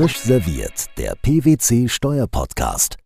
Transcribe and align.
Frisch 0.00 0.16
serviert, 0.16 0.86
der 0.96 1.14
PwC 1.14 1.86
Steuerpodcast. 1.86 2.96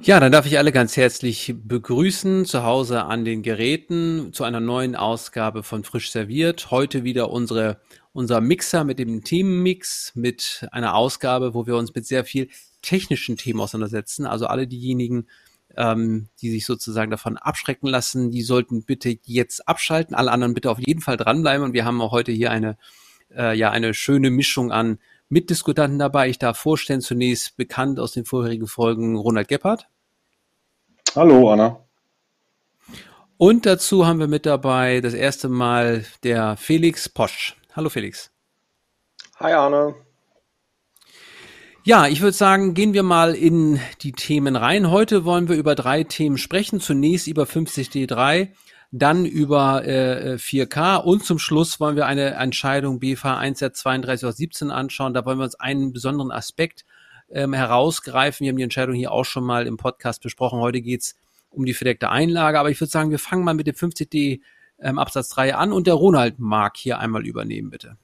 Ja, 0.00 0.18
dann 0.18 0.32
darf 0.32 0.46
ich 0.46 0.56
alle 0.56 0.72
ganz 0.72 0.96
herzlich 0.96 1.54
begrüßen 1.62 2.46
zu 2.46 2.62
Hause 2.64 3.04
an 3.04 3.26
den 3.26 3.42
Geräten 3.42 4.32
zu 4.32 4.44
einer 4.44 4.60
neuen 4.60 4.96
Ausgabe 4.96 5.62
von 5.62 5.84
Frisch 5.84 6.10
serviert. 6.10 6.70
Heute 6.70 7.04
wieder 7.04 7.28
unsere, 7.30 7.82
unser 8.14 8.40
Mixer 8.40 8.84
mit 8.84 8.98
dem 8.98 9.24
Themenmix, 9.24 10.12
mit 10.14 10.66
einer 10.72 10.94
Ausgabe, 10.94 11.52
wo 11.52 11.66
wir 11.66 11.76
uns 11.76 11.94
mit 11.94 12.06
sehr 12.06 12.24
viel 12.24 12.48
technischen 12.80 13.36
Themen 13.36 13.60
auseinandersetzen. 13.60 14.24
Also 14.24 14.46
alle 14.46 14.66
diejenigen, 14.66 15.26
ähm, 15.76 16.28
die 16.40 16.50
sich 16.50 16.64
sozusagen 16.64 17.10
davon 17.10 17.36
abschrecken 17.36 17.88
lassen, 17.88 18.30
die 18.30 18.40
sollten 18.40 18.86
bitte 18.86 19.18
jetzt 19.24 19.68
abschalten. 19.68 20.14
Alle 20.14 20.32
anderen 20.32 20.54
bitte 20.54 20.70
auf 20.70 20.78
jeden 20.78 21.02
Fall 21.02 21.18
dranbleiben. 21.18 21.62
Und 21.62 21.74
wir 21.74 21.84
haben 21.84 22.00
auch 22.00 22.12
heute 22.12 22.32
hier 22.32 22.50
eine, 22.50 22.78
äh, 23.36 23.54
ja, 23.54 23.70
eine 23.70 23.92
schöne 23.92 24.30
Mischung 24.30 24.72
an 24.72 24.98
Mitdiskutanten 25.30 25.98
dabei. 25.98 26.28
Ich 26.28 26.38
darf 26.38 26.58
vorstellen, 26.58 27.00
zunächst 27.00 27.56
bekannt 27.56 27.98
aus 27.98 28.12
den 28.12 28.24
vorherigen 28.26 28.66
Folgen 28.66 29.16
Ronald 29.16 29.48
Gebhardt. 29.48 29.86
Hallo, 31.14 31.50
Anna. 31.50 31.80
Und 33.38 33.64
dazu 33.64 34.06
haben 34.06 34.18
wir 34.18 34.26
mit 34.26 34.44
dabei 34.44 35.00
das 35.00 35.14
erste 35.14 35.48
Mal 35.48 36.04
der 36.24 36.56
Felix 36.58 37.08
Posch. 37.08 37.56
Hallo 37.74 37.88
Felix. 37.88 38.30
Hi 39.36 39.54
Arne. 39.54 39.94
Ja, 41.84 42.06
ich 42.06 42.20
würde 42.20 42.36
sagen, 42.36 42.74
gehen 42.74 42.92
wir 42.92 43.02
mal 43.02 43.34
in 43.34 43.80
die 44.02 44.12
Themen 44.12 44.56
rein. 44.56 44.90
Heute 44.90 45.24
wollen 45.24 45.48
wir 45.48 45.56
über 45.56 45.74
drei 45.74 46.04
Themen 46.04 46.36
sprechen. 46.36 46.80
Zunächst 46.80 47.26
über 47.26 47.44
50D3, 47.44 48.48
dann 48.92 49.24
über 49.24 49.86
äh, 49.86 50.34
4K 50.34 50.96
und 50.96 51.24
zum 51.24 51.38
Schluss 51.38 51.78
wollen 51.78 51.96
wir 51.96 52.06
eine 52.06 52.30
Entscheidung 52.30 52.98
BFH 52.98 53.38
1 53.38 53.58
32 53.58 54.26
aus 54.26 54.36
17 54.36 54.70
anschauen. 54.70 55.14
Da 55.14 55.24
wollen 55.24 55.38
wir 55.38 55.44
uns 55.44 55.54
einen 55.54 55.92
besonderen 55.92 56.32
Aspekt 56.32 56.84
ähm, 57.30 57.52
herausgreifen. 57.52 58.44
Wir 58.44 58.50
haben 58.50 58.56
die 58.56 58.64
Entscheidung 58.64 58.94
hier 58.94 59.12
auch 59.12 59.24
schon 59.24 59.44
mal 59.44 59.66
im 59.66 59.76
Podcast 59.76 60.22
besprochen. 60.22 60.60
Heute 60.60 60.80
geht's 60.80 61.14
um 61.50 61.64
die 61.64 61.74
verdeckte 61.74 62.10
Einlage, 62.10 62.58
aber 62.58 62.70
ich 62.70 62.80
würde 62.80 62.90
sagen, 62.90 63.10
wir 63.10 63.18
fangen 63.18 63.44
mal 63.44 63.54
mit 63.54 63.66
dem 63.66 63.74
50D 63.74 64.40
ähm, 64.80 64.98
Absatz 64.98 65.28
3 65.30 65.54
an 65.54 65.72
und 65.72 65.86
der 65.86 65.94
Ronald 65.94 66.38
mag 66.38 66.76
hier 66.76 66.98
einmal 66.98 67.26
übernehmen, 67.26 67.70
bitte. 67.70 67.96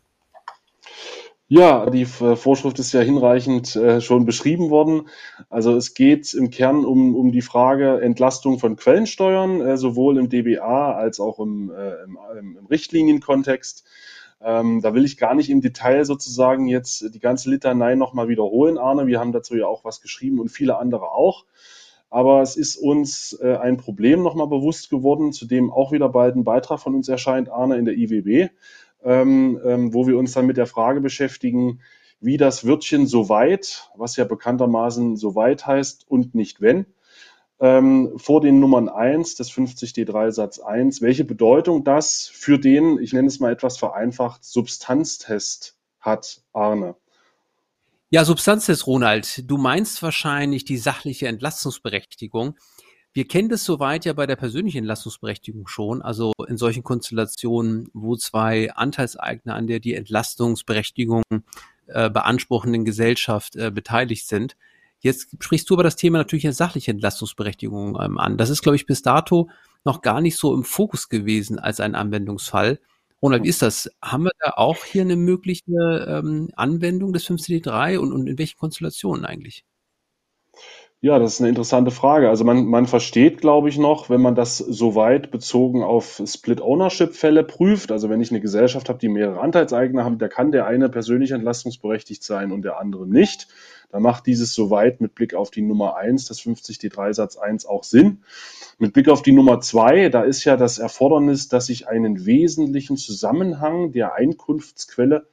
Ja, 1.48 1.89
die 1.89 2.06
Vorschrift 2.06 2.80
ist 2.80 2.92
ja 2.92 3.00
hinreichend 3.02 3.77
äh, 3.77 4.00
schon 4.00 4.27
beschrieben 4.27 4.69
worden. 4.69 5.08
Also 5.48 5.77
es 5.77 5.94
geht 5.94 6.34
im 6.34 6.50
Kern 6.50 6.84
um, 6.84 7.14
um 7.14 7.30
die 7.30 7.41
Frage 7.41 8.00
Entlastung 8.00 8.58
von 8.58 8.75
Quellensteuern, 8.75 9.61
äh, 9.61 9.77
sowohl 9.77 10.19
im 10.19 10.28
DBA 10.28 10.94
als 10.94 11.20
auch 11.20 11.39
im, 11.39 11.70
äh, 11.70 12.02
im, 12.02 12.56
im 12.58 12.67
Richtlinienkontext. 12.67 13.84
Ähm, 14.41 14.80
da 14.83 14.92
will 14.92 15.05
ich 15.05 15.19
gar 15.19 15.36
nicht 15.36 15.48
im 15.48 15.61
Detail 15.61 16.05
sozusagen 16.05 16.67
jetzt 16.67 17.14
die 17.14 17.20
ganze 17.20 17.48
Litanei 17.48 17.94
nochmal 17.94 18.27
wiederholen, 18.27 18.77
Arne. 18.77 19.06
Wir 19.06 19.20
haben 19.20 19.30
dazu 19.30 19.55
ja 19.56 19.69
auch 19.69 19.84
was 19.84 20.00
geschrieben 20.00 20.41
und 20.41 20.48
viele 20.48 20.78
andere 20.78 21.12
auch. 21.12 21.44
Aber 22.11 22.42
es 22.42 22.56
ist 22.56 22.77
uns 22.77 23.39
ein 23.41 23.78
Problem 23.78 24.22
nochmal 24.22 24.47
bewusst 24.47 24.91
geworden, 24.91 25.33
zu 25.33 25.44
dem 25.44 25.72
auch 25.72 25.91
wieder 25.91 26.08
bald 26.08 26.36
ein 26.36 26.44
Beitrag 26.44 26.78
von 26.78 26.94
uns 26.94 27.08
erscheint, 27.08 27.50
Arne, 27.50 27.77
in 27.77 27.84
der 27.84 27.94
IWB 27.94 28.50
ähm, 29.02 29.61
ähm, 29.64 29.94
wo 29.94 30.06
wir 30.06 30.19
uns 30.19 30.33
dann 30.33 30.47
mit 30.47 30.56
der 30.56 30.66
Frage 30.66 31.00
beschäftigen, 31.00 31.80
wie 32.20 32.36
das 32.36 32.66
Wörtchen 32.66 33.06
soweit, 33.06 33.91
was 33.97 34.16
ja 34.16 34.25
bekanntermaßen 34.25 35.16
soweit 35.16 35.66
heißt 35.66 36.08
und 36.08 36.34
nicht 36.34 36.61
wenn, 36.61 36.86
ähm, 37.61 38.12
vor 38.17 38.41
den 38.41 38.61
Nummern 38.61 38.89
1 38.89 39.36
des 39.36 39.50
50D3 39.50 40.30
Satz 40.30 40.58
1, 40.58 41.00
welche 41.00 41.24
Bedeutung 41.24 41.84
das 41.84 42.30
für 42.33 42.58
den, 42.58 42.98
ich 42.98 43.12
nenne 43.12 43.28
es 43.28 43.41
mal 43.41 43.52
etwas 43.52 43.78
vereinfacht, 43.78 44.44
Substanztest 44.44 45.78
hat, 46.00 46.42
Arne. 46.52 46.97
Ja, 48.11 48.24
Substanztest, 48.24 48.86
Ronald. 48.86 49.50
Du 49.50 49.56
meinst 49.56 50.02
wahrscheinlich 50.02 50.64
die 50.64 50.77
sachliche 50.77 51.27
Entlastungsberechtigung. 51.27 52.57
Wir 53.16 53.27
kennen 53.27 53.48
das 53.48 53.64
soweit 53.64 54.04
ja 54.04 54.12
bei 54.12 54.27
der 54.27 54.36
persönlichen 54.36 54.77
Entlastungsberechtigung 54.77 55.68
schon, 55.68 56.02
also 56.02 56.34
in 56.48 56.58
solchen 56.58 56.82
Konstellationen, 56.82 57.88
wo 57.94 58.14
zwei 58.14 58.70
Anteilseigner 58.74 59.54
an 59.54 59.66
der 59.66 59.80
die 59.80 59.94
Entlastungsberechtigung 59.94 61.22
äh, 61.86 62.10
beanspruchenden 62.10 62.84
Gesellschaft 62.84 63.56
äh, 63.56 63.70
beteiligt 63.70 64.28
sind. 64.28 64.58
Jetzt 65.00 65.34
sprichst 65.40 65.70
du 65.70 65.74
aber 65.77 65.82
das 65.82 65.96
Thema 65.96 66.18
natürlich 66.18 66.44
eine 66.44 66.52
sachliche 66.52 66.90
Entlastungsberechtigung 66.90 67.98
ähm, 67.98 68.18
an. 68.18 68.36
Das 68.36 68.50
ist, 68.50 68.60
glaube 68.60 68.77
ich, 68.77 68.84
bis 68.84 69.00
dato 69.00 69.48
noch 69.83 70.02
gar 70.02 70.20
nicht 70.20 70.36
so 70.36 70.52
im 70.52 70.64
Fokus 70.64 71.08
gewesen 71.08 71.58
als 71.58 71.80
ein 71.80 71.94
Anwendungsfall. 71.94 72.80
Ronald, 73.22 73.44
wie 73.44 73.48
ist 73.48 73.62
das? 73.62 73.90
Haben 74.02 74.24
wir 74.24 74.33
da 74.40 74.50
auch 74.56 74.84
hier 74.84 75.00
eine 75.00 75.16
mögliche 75.16 75.62
ähm, 76.06 76.50
Anwendung 76.54 77.14
des 77.14 77.27
5CD3 77.27 77.96
und, 77.96 78.12
und 78.12 78.27
in 78.27 78.36
welchen 78.36 78.58
Konstellationen 78.58 79.24
eigentlich? 79.24 79.64
Ja, 81.06 81.20
das 81.20 81.34
ist 81.34 81.40
eine 81.40 81.50
interessante 81.50 81.92
Frage. 81.92 82.28
Also 82.28 82.42
man, 82.42 82.67
man 82.67 82.89
versteht, 82.89 83.40
glaube 83.40 83.68
ich, 83.68 83.78
noch, 83.78 84.11
wenn 84.11 84.20
man 84.20 84.34
das 84.34 84.58
so 84.58 84.96
weit 84.96 85.30
bezogen 85.30 85.84
auf 85.84 86.20
Split-Ownership-Fälle 86.27 87.44
prüft, 87.44 87.92
also 87.92 88.11
wenn 88.11 88.20
ich 88.20 88.33
eine 88.33 88.40
Gesellschaft 88.40 88.89
habe, 88.89 88.98
die 88.98 89.08
mehrere 89.08 89.39
Anteilseigner 89.39 90.02
haben, 90.02 90.18
da 90.18 90.27
kann 90.27 90.50
der 90.50 90.66
eine 90.66 90.89
persönlich 90.89 91.30
entlastungsberechtigt 91.30 92.24
sein 92.24 92.50
und 92.50 92.62
der 92.62 92.80
andere 92.80 93.06
nicht. 93.06 93.46
Dann 93.92 94.02
macht 94.02 94.27
dieses 94.27 94.52
soweit 94.52 95.00
mit 95.00 95.14
Blick 95.14 95.34
auf 95.34 95.52
die 95.52 95.62
Nummer 95.62 95.96
1, 95.96 96.24
das 96.24 96.40
50D3 96.40 97.14
Satz 97.14 97.36
1 97.36 97.66
auch 97.66 97.84
Sinn. 97.84 98.24
Mit 98.80 98.92
Blick 98.92 99.08
auf 99.08 99.22
die 99.22 99.30
Nummer 99.30 99.61
2, 99.61 100.08
da 100.08 100.22
ist 100.22 100.42
ja 100.42 100.56
das 100.56 100.78
Erfordernis, 100.78 101.46
dass 101.46 101.68
ich 101.68 101.86
einen 101.86 102.27
wesentlichen 102.27 102.96
Zusammenhang 102.96 103.92
der 103.92 104.14
Einkunftsquelle 104.14 105.28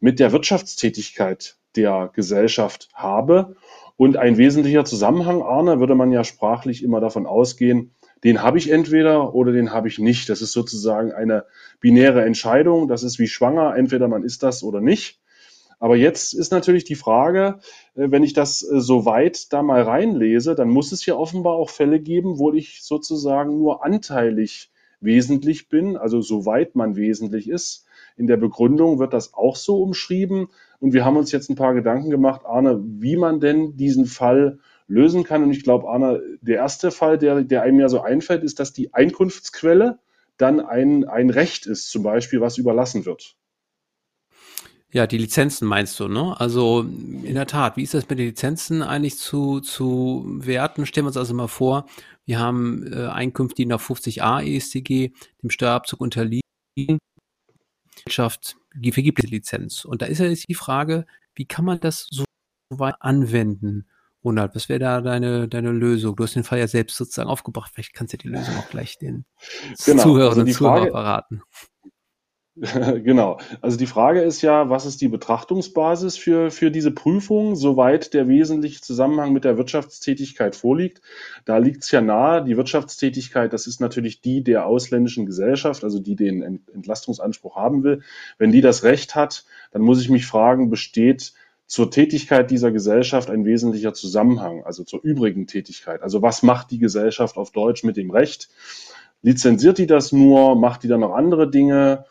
mit 0.00 0.18
der 0.18 0.32
Wirtschaftstätigkeit 0.32 1.56
der 1.76 2.10
Gesellschaft 2.12 2.88
habe. 2.94 3.54
Und 3.96 4.16
ein 4.16 4.38
wesentlicher 4.38 4.84
Zusammenhang, 4.84 5.42
Arne, 5.42 5.78
würde 5.78 5.94
man 5.94 6.10
ja 6.10 6.24
sprachlich 6.24 6.82
immer 6.82 7.00
davon 7.00 7.26
ausgehen, 7.26 7.94
den 8.24 8.42
habe 8.42 8.58
ich 8.58 8.70
entweder 8.70 9.34
oder 9.34 9.52
den 9.52 9.72
habe 9.72 9.86
ich 9.86 9.98
nicht. 9.98 10.28
Das 10.28 10.42
ist 10.42 10.52
sozusagen 10.52 11.12
eine 11.12 11.44
binäre 11.80 12.24
Entscheidung. 12.24 12.88
Das 12.88 13.02
ist 13.02 13.18
wie 13.18 13.28
schwanger, 13.28 13.76
entweder 13.76 14.08
man 14.08 14.24
ist 14.24 14.42
das 14.42 14.64
oder 14.64 14.80
nicht. 14.80 15.20
Aber 15.78 15.96
jetzt 15.96 16.32
ist 16.32 16.50
natürlich 16.50 16.84
die 16.84 16.94
Frage, 16.94 17.58
äh, 17.94 18.10
wenn 18.10 18.22
ich 18.22 18.32
das 18.32 18.62
äh, 18.62 18.80
so 18.80 19.04
weit 19.04 19.52
da 19.52 19.62
mal 19.62 19.82
reinlese, 19.82 20.54
dann 20.54 20.70
muss 20.70 20.92
es 20.92 21.04
ja 21.04 21.14
offenbar 21.14 21.54
auch 21.54 21.68
Fälle 21.68 22.00
geben, 22.00 22.38
wo 22.38 22.52
ich 22.52 22.82
sozusagen 22.82 23.58
nur 23.58 23.84
anteilig 23.84 24.72
wesentlich 25.00 25.68
bin, 25.68 25.96
also 25.96 26.22
soweit 26.22 26.74
man 26.74 26.96
wesentlich 26.96 27.48
ist. 27.48 27.83
In 28.16 28.26
der 28.26 28.36
Begründung 28.36 28.98
wird 28.98 29.12
das 29.12 29.34
auch 29.34 29.56
so 29.56 29.82
umschrieben. 29.82 30.48
Und 30.80 30.92
wir 30.92 31.04
haben 31.04 31.16
uns 31.16 31.32
jetzt 31.32 31.50
ein 31.50 31.56
paar 31.56 31.74
Gedanken 31.74 32.10
gemacht, 32.10 32.42
Arne, 32.44 32.80
wie 32.82 33.16
man 33.16 33.40
denn 33.40 33.76
diesen 33.76 34.06
Fall 34.06 34.58
lösen 34.86 35.24
kann. 35.24 35.42
Und 35.42 35.50
ich 35.50 35.64
glaube, 35.64 35.88
Arne, 35.88 36.22
der 36.40 36.56
erste 36.56 36.90
Fall, 36.90 37.18
der, 37.18 37.42
der 37.42 37.62
einem 37.62 37.80
ja 37.80 37.88
so 37.88 38.00
einfällt, 38.00 38.44
ist, 38.44 38.60
dass 38.60 38.72
die 38.72 38.94
Einkunftsquelle 38.94 39.98
dann 40.36 40.60
ein, 40.60 41.04
ein 41.04 41.30
Recht 41.30 41.66
ist, 41.66 41.90
zum 41.90 42.02
Beispiel, 42.02 42.40
was 42.40 42.58
überlassen 42.58 43.06
wird. 43.06 43.36
Ja, 44.94 45.08
die 45.08 45.18
Lizenzen 45.18 45.66
meinst 45.66 45.98
du, 45.98 46.06
ne? 46.06 46.38
Also 46.38 46.82
in 46.82 47.34
der 47.34 47.48
Tat, 47.48 47.76
wie 47.76 47.82
ist 47.82 47.94
das 47.94 48.08
mit 48.08 48.20
den 48.20 48.28
Lizenzen 48.28 48.80
eigentlich 48.80 49.18
zu, 49.18 49.58
zu 49.58 50.24
werten? 50.28 50.86
Stellen 50.86 51.06
wir 51.06 51.08
uns 51.08 51.16
also 51.16 51.34
mal 51.34 51.48
vor, 51.48 51.86
wir 52.26 52.38
haben 52.38 52.86
äh, 52.92 53.08
Einkünfte, 53.08 53.56
die 53.56 53.66
nach 53.66 53.80
50a 53.80 54.44
ESTG 54.44 55.12
dem 55.42 55.50
Steuerabzug 55.50 56.00
unterliegen. 56.00 56.98
Gesellschaft 58.04 58.56
vergibt 58.92 59.22
diese 59.22 59.32
Lizenz. 59.32 59.84
Und 59.84 60.02
da 60.02 60.06
ist 60.06 60.18
ja 60.18 60.26
jetzt 60.26 60.48
die 60.48 60.54
Frage, 60.54 61.06
wie 61.34 61.46
kann 61.46 61.64
man 61.64 61.80
das 61.80 62.06
so 62.10 62.24
weit 62.70 62.96
anwenden? 63.00 63.86
Ronald, 64.24 64.54
was 64.54 64.68
wäre 64.68 64.78
da 64.78 65.00
deine, 65.00 65.48
deine 65.48 65.70
Lösung? 65.70 66.16
Du 66.16 66.24
hast 66.24 66.34
den 66.34 66.44
Fall 66.44 66.58
ja 66.58 66.66
selbst 66.66 66.96
sozusagen 66.96 67.28
aufgebracht. 67.28 67.70
Vielleicht 67.74 67.92
kannst 67.92 68.14
du 68.14 68.16
die 68.16 68.28
Lösung 68.28 68.56
auch 68.56 68.68
gleich 68.70 68.98
den 68.98 69.26
genau, 69.84 70.02
Zuhörern 70.02 70.30
also 70.30 70.40
und 70.42 70.52
Zuhörern 70.52 70.90
verraten. 70.90 71.42
genau. 73.02 73.38
Also 73.60 73.76
die 73.76 73.86
Frage 73.86 74.22
ist 74.22 74.40
ja, 74.40 74.70
was 74.70 74.86
ist 74.86 75.00
die 75.00 75.08
Betrachtungsbasis 75.08 76.16
für, 76.16 76.52
für 76.52 76.70
diese 76.70 76.92
Prüfung, 76.92 77.56
soweit 77.56 78.14
der 78.14 78.28
wesentliche 78.28 78.80
Zusammenhang 78.80 79.32
mit 79.32 79.44
der 79.44 79.58
Wirtschaftstätigkeit 79.58 80.54
vorliegt? 80.54 81.02
Da 81.46 81.58
liegt 81.58 81.82
es 81.82 81.90
ja 81.90 82.00
nahe, 82.00 82.44
die 82.44 82.56
Wirtschaftstätigkeit, 82.56 83.52
das 83.52 83.66
ist 83.66 83.80
natürlich 83.80 84.20
die 84.20 84.44
der 84.44 84.66
ausländischen 84.66 85.26
Gesellschaft, 85.26 85.82
also 85.82 85.98
die 85.98 86.14
den 86.14 86.60
Entlastungsanspruch 86.72 87.56
haben 87.56 87.82
will. 87.82 88.02
Wenn 88.38 88.52
die 88.52 88.60
das 88.60 88.84
Recht 88.84 89.16
hat, 89.16 89.44
dann 89.72 89.82
muss 89.82 90.00
ich 90.00 90.08
mich 90.08 90.26
fragen, 90.26 90.70
besteht 90.70 91.32
zur 91.66 91.90
Tätigkeit 91.90 92.52
dieser 92.52 92.70
Gesellschaft 92.70 93.30
ein 93.30 93.44
wesentlicher 93.44 93.94
Zusammenhang, 93.94 94.62
also 94.62 94.84
zur 94.84 95.02
übrigen 95.02 95.48
Tätigkeit. 95.48 96.02
Also 96.02 96.22
was 96.22 96.44
macht 96.44 96.70
die 96.70 96.78
Gesellschaft 96.78 97.36
auf 97.36 97.50
Deutsch 97.50 97.82
mit 97.82 97.96
dem 97.96 98.12
Recht? 98.12 98.48
Lizenziert 99.22 99.78
die 99.78 99.88
das 99.88 100.12
nur? 100.12 100.54
Macht 100.54 100.84
die 100.84 100.88
dann 100.88 101.00
noch 101.00 101.14
andere 101.14 101.50
Dinge? 101.50 102.04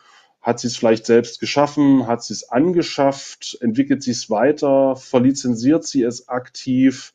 Hat 0.44 0.60
sie 0.60 0.68
es 0.68 0.76
vielleicht 0.76 1.06
selbst 1.06 1.40
geschaffen? 1.40 2.06
Hat 2.06 2.22
sie 2.22 2.34
es 2.34 2.50
angeschafft? 2.50 3.58
Entwickelt 3.62 4.04
sie 4.04 4.12
es 4.12 4.30
weiter? 4.30 4.98
Verlizenziert 4.98 5.86
sie 5.86 6.04
es 6.04 6.28
aktiv? 6.28 7.14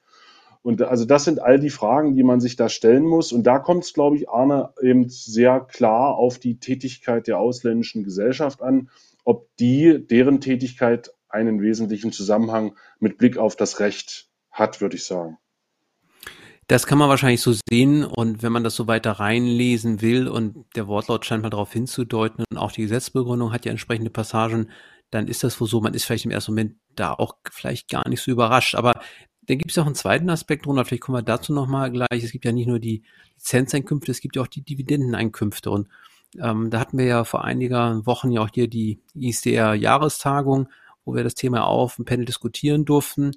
Und 0.63 0.81
also 0.83 1.05
das 1.05 1.25
sind 1.25 1.39
all 1.39 1.61
die 1.61 1.71
Fragen, 1.71 2.15
die 2.15 2.23
man 2.23 2.41
sich 2.41 2.57
da 2.57 2.71
stellen 2.71 3.05
muss. 3.05 3.33
Und 3.33 3.45
da 3.45 3.59
kommt 3.59 3.85
es, 3.85 3.93
glaube 3.93 4.17
ich, 4.17 4.31
Arne, 4.31 4.73
eben 4.83 5.11
sehr 5.11 5.61
klar 5.61 6.17
auf 6.17 6.39
die 6.39 6.59
Tätigkeit 6.59 7.27
der 7.27 7.39
ausländischen 7.39 8.03
Gesellschaft 8.03 8.63
an, 8.63 8.89
ob 9.25 9.55
die, 9.59 10.07
deren 10.07 10.41
Tätigkeit 10.41 11.11
einen 11.29 11.61
wesentlichen 11.61 12.13
Zusammenhang 12.13 12.77
mit 12.99 13.19
Blick 13.19 13.37
auf 13.37 13.57
das 13.57 13.79
Recht 13.79 14.31
hat, 14.51 14.81
würde 14.81 14.97
ich 14.97 15.05
sagen. 15.05 15.37
Das 16.69 16.87
kann 16.87 16.99
man 16.99 17.09
wahrscheinlich 17.09 17.41
so 17.41 17.55
sehen. 17.69 18.05
Und 18.05 18.43
wenn 18.43 18.53
man 18.53 18.63
das 18.63 18.77
so 18.77 18.87
weiter 18.87 19.13
reinlesen 19.13 20.03
will 20.03 20.29
und 20.29 20.67
der 20.77 20.87
Wortlaut 20.87 21.25
scheint 21.25 21.43
mal 21.43 21.51
darauf 21.51 21.73
hinzudeuten 21.73 22.45
und 22.51 22.59
auch 22.59 22.73
die 22.73 22.83
Gesetzbegründung 22.83 23.53
hat 23.53 23.65
ja 23.65 23.71
entsprechende 23.71 24.11
Passagen, 24.11 24.71
dann 25.11 25.29
ist 25.29 25.43
das 25.43 25.59
wohl 25.61 25.67
so, 25.67 25.81
man 25.81 25.95
ist 25.95 26.05
vielleicht 26.05 26.27
im 26.27 26.31
ersten 26.31 26.53
Moment 26.53 26.77
da 26.95 27.15
auch 27.15 27.37
vielleicht 27.51 27.89
gar 27.89 28.07
nicht 28.07 28.23
so 28.23 28.31
überrascht. 28.31 28.75
Aber 28.75 29.01
dann 29.47 29.57
gibt 29.57 29.71
es 29.71 29.79
auch 29.79 29.87
einen 29.87 29.95
zweiten 29.95 30.29
Aspekt, 30.29 30.67
Ronald, 30.67 30.87
vielleicht 30.87 31.05
kommen 31.05 31.17
wir 31.17 31.23
dazu 31.23 31.55
nochmal 31.55 31.91
gleich. 31.91 32.23
Es 32.23 32.33
gibt 32.33 32.45
ja 32.45 32.53
nicht 32.53 32.69
nur 32.69 32.79
die 32.79 33.03
Lizenzeinkünfte, 33.37 34.13
es 34.13 34.21
gibt 34.21 34.37
ja 34.37 34.43
auch 34.43 34.47
die 34.47 34.63
Dividendeneinkünfte. 34.63 35.71
Und 35.71 35.89
ähm, 36.39 36.69
da 36.69 36.81
hatten 36.81 36.99
wir 36.99 37.07
ja 37.07 37.25
vor 37.25 37.45
einiger 37.45 38.05
Wochen 38.05 38.31
ja 38.31 38.43
auch 38.43 38.51
hier 38.53 38.69
die 38.69 39.01
ISDR-Jahrestagung, 39.15 40.69
wo 41.07 41.15
wir 41.15 41.25
das 41.25 41.35
Thema 41.35 41.65
auf 41.65 41.97
dem 41.97 42.05
Panel 42.05 42.27
diskutieren 42.27 42.85
durften 42.85 43.33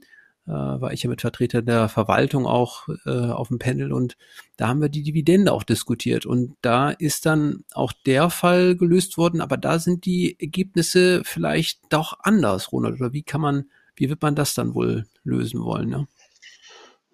äh, 0.48 0.52
war 0.52 0.92
ich 0.94 1.04
ja 1.04 1.10
mit 1.10 1.22
Vertretern 1.22 1.66
der 1.66 1.90
Verwaltung 1.90 2.46
auch 2.46 2.88
äh, 3.06 3.10
auf 3.10 3.50
dem 3.50 3.60
Panel 3.60 3.92
und 3.92 4.18
da 4.58 4.68
haben 4.68 4.82
wir 4.82 4.90
die 4.90 5.04
Dividende 5.04 5.52
auch 5.52 5.64
diskutiert 5.64 6.26
und 6.26 6.56
da 6.62 6.90
ist 6.90 7.26
dann 7.26 7.64
auch 7.74 7.94
der 8.06 8.30
Fall 8.30 8.76
gelöst 8.76 9.18
worden, 9.18 9.42
aber 9.42 9.58
da 9.58 9.80
sind 9.80 10.06
die 10.06 10.38
Ergebnisse 10.40 11.22
vielleicht 11.24 11.82
doch 11.90 12.20
anders, 12.22 12.72
Ronald, 12.72 13.00
oder 13.00 13.14
wie 13.14 13.24
kann 13.24 13.42
man, 13.42 13.66
wie 13.96 14.10
wird 14.10 14.22
man 14.22 14.36
das 14.36 14.54
dann 14.54 14.74
wohl 14.74 15.06
lösen 15.24 15.62
wollen, 15.62 15.90
ne? 15.90 16.08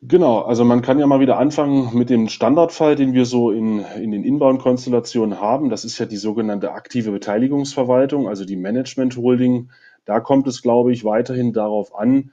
Genau, 0.04 0.42
also 0.42 0.64
man 0.64 0.84
kann 0.84 1.00
ja 1.00 1.08
mal 1.08 1.20
wieder 1.20 1.40
anfangen 1.40 1.98
mit 1.98 2.12
dem 2.12 2.30
Standardfall, 2.30 2.96
den 2.96 3.14
wir 3.14 3.26
so 3.26 3.50
in, 3.50 3.80
in 3.80 4.12
den 4.12 4.24
Inbound-Konstellationen 4.24 5.42
haben. 5.42 5.72
Das 5.72 5.86
ist 5.86 5.98
ja 5.98 6.06
die 6.06 6.18
sogenannte 6.18 6.72
aktive 6.74 7.10
Beteiligungsverwaltung, 7.10 8.28
also 8.28 8.46
die 8.46 8.58
Management 8.58 9.18
Holding. 9.18 9.72
Da 10.06 10.20
kommt 10.20 10.46
es, 10.46 10.62
glaube 10.62 10.94
ich, 10.94 11.04
weiterhin 11.04 11.52
darauf 11.52 11.96
an, 11.96 12.30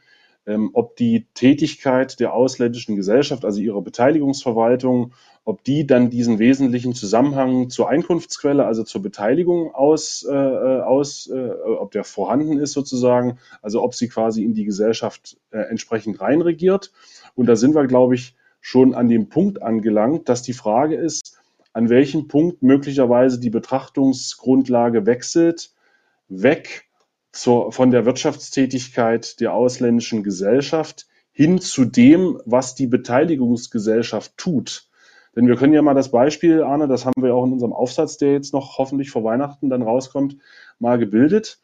ob 0.74 0.96
die 0.96 1.26
Tätigkeit 1.32 2.20
der 2.20 2.34
ausländischen 2.34 2.96
Gesellschaft, 2.96 3.46
also 3.46 3.60
ihrer 3.60 3.80
Beteiligungsverwaltung, 3.80 5.12
ob 5.44 5.62
die 5.64 5.86
dann 5.86 6.10
diesen 6.10 6.38
wesentlichen 6.38 6.94
Zusammenhang 6.94 7.68
zur 7.68 7.88
Einkunftsquelle, 7.88 8.64
also 8.64 8.82
zur 8.82 9.02
Beteiligung 9.02 9.74
aus, 9.74 10.26
äh, 10.28 10.34
aus 10.34 11.28
äh, 11.28 11.50
ob 11.50 11.92
der 11.92 12.04
vorhanden 12.04 12.58
ist 12.58 12.72
sozusagen, 12.72 13.38
also 13.60 13.82
ob 13.82 13.94
sie 13.94 14.08
quasi 14.08 14.42
in 14.42 14.54
die 14.54 14.64
Gesellschaft 14.64 15.36
äh, 15.50 15.58
entsprechend 15.58 16.20
reinregiert. 16.20 16.92
Und 17.34 17.46
da 17.46 17.56
sind 17.56 17.74
wir, 17.74 17.86
glaube 17.86 18.14
ich, 18.14 18.34
schon 18.60 18.94
an 18.94 19.08
dem 19.08 19.28
Punkt 19.28 19.62
angelangt, 19.62 20.30
dass 20.30 20.40
die 20.40 20.54
Frage 20.54 20.96
ist, 20.96 21.38
an 21.74 21.90
welchem 21.90 22.28
Punkt 22.28 22.62
möglicherweise 22.62 23.38
die 23.38 23.50
Betrachtungsgrundlage 23.50 25.04
wechselt, 25.04 25.72
weg 26.28 26.86
zur, 27.34 27.72
von 27.72 27.90
der 27.90 28.06
Wirtschaftstätigkeit 28.06 29.40
der 29.40 29.54
ausländischen 29.54 30.22
Gesellschaft 30.22 31.06
hin 31.32 31.58
zu 31.58 31.84
dem, 31.84 32.40
was 32.44 32.76
die 32.76 32.86
Beteiligungsgesellschaft 32.86 34.36
tut. 34.36 34.88
Denn 35.34 35.48
wir 35.48 35.56
können 35.56 35.72
ja 35.72 35.82
mal 35.82 35.94
das 35.94 36.12
Beispiel, 36.12 36.62
Arne, 36.62 36.86
das 36.86 37.04
haben 37.04 37.20
wir 37.20 37.34
auch 37.34 37.44
in 37.44 37.52
unserem 37.52 37.72
Aufsatz, 37.72 38.18
der 38.18 38.32
jetzt 38.32 38.54
noch 38.54 38.78
hoffentlich 38.78 39.10
vor 39.10 39.24
Weihnachten 39.24 39.68
dann 39.68 39.82
rauskommt, 39.82 40.36
mal 40.78 40.96
gebildet. 40.96 41.58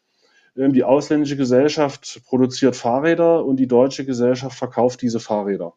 Ähm, 0.57 0.73
die 0.73 0.83
ausländische 0.83 1.37
Gesellschaft 1.37 2.21
produziert 2.25 2.75
Fahrräder 2.75 3.45
und 3.45 3.55
die 3.55 3.67
deutsche 3.67 4.05
Gesellschaft 4.05 4.57
verkauft 4.57 5.01
diese 5.01 5.21
Fahrräder. 5.21 5.73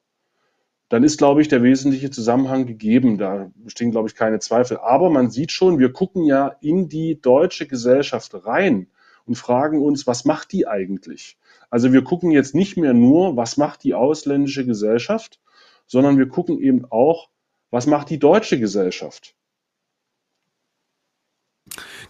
Dann 0.88 1.04
ist, 1.04 1.18
glaube 1.18 1.40
ich, 1.40 1.46
der 1.46 1.62
wesentliche 1.62 2.10
Zusammenhang 2.10 2.66
gegeben. 2.66 3.16
Da 3.16 3.52
bestehen, 3.54 3.92
glaube 3.92 4.08
ich, 4.08 4.16
keine 4.16 4.40
Zweifel. 4.40 4.78
Aber 4.78 5.08
man 5.08 5.30
sieht 5.30 5.52
schon, 5.52 5.78
wir 5.78 5.92
gucken 5.92 6.24
ja 6.24 6.56
in 6.60 6.88
die 6.88 7.20
deutsche 7.20 7.68
Gesellschaft 7.68 8.34
rein 8.44 8.88
und 9.26 9.36
fragen 9.36 9.82
uns, 9.82 10.06
was 10.06 10.24
macht 10.24 10.52
die 10.52 10.66
eigentlich? 10.66 11.36
Also 11.70 11.92
wir 11.92 12.04
gucken 12.04 12.30
jetzt 12.30 12.54
nicht 12.54 12.76
mehr 12.76 12.94
nur, 12.94 13.36
was 13.36 13.56
macht 13.56 13.84
die 13.84 13.94
ausländische 13.94 14.66
Gesellschaft, 14.66 15.40
sondern 15.86 16.18
wir 16.18 16.28
gucken 16.28 16.60
eben 16.60 16.84
auch, 16.90 17.28
was 17.70 17.86
macht 17.86 18.10
die 18.10 18.18
deutsche 18.18 18.58
Gesellschaft? 18.58 19.34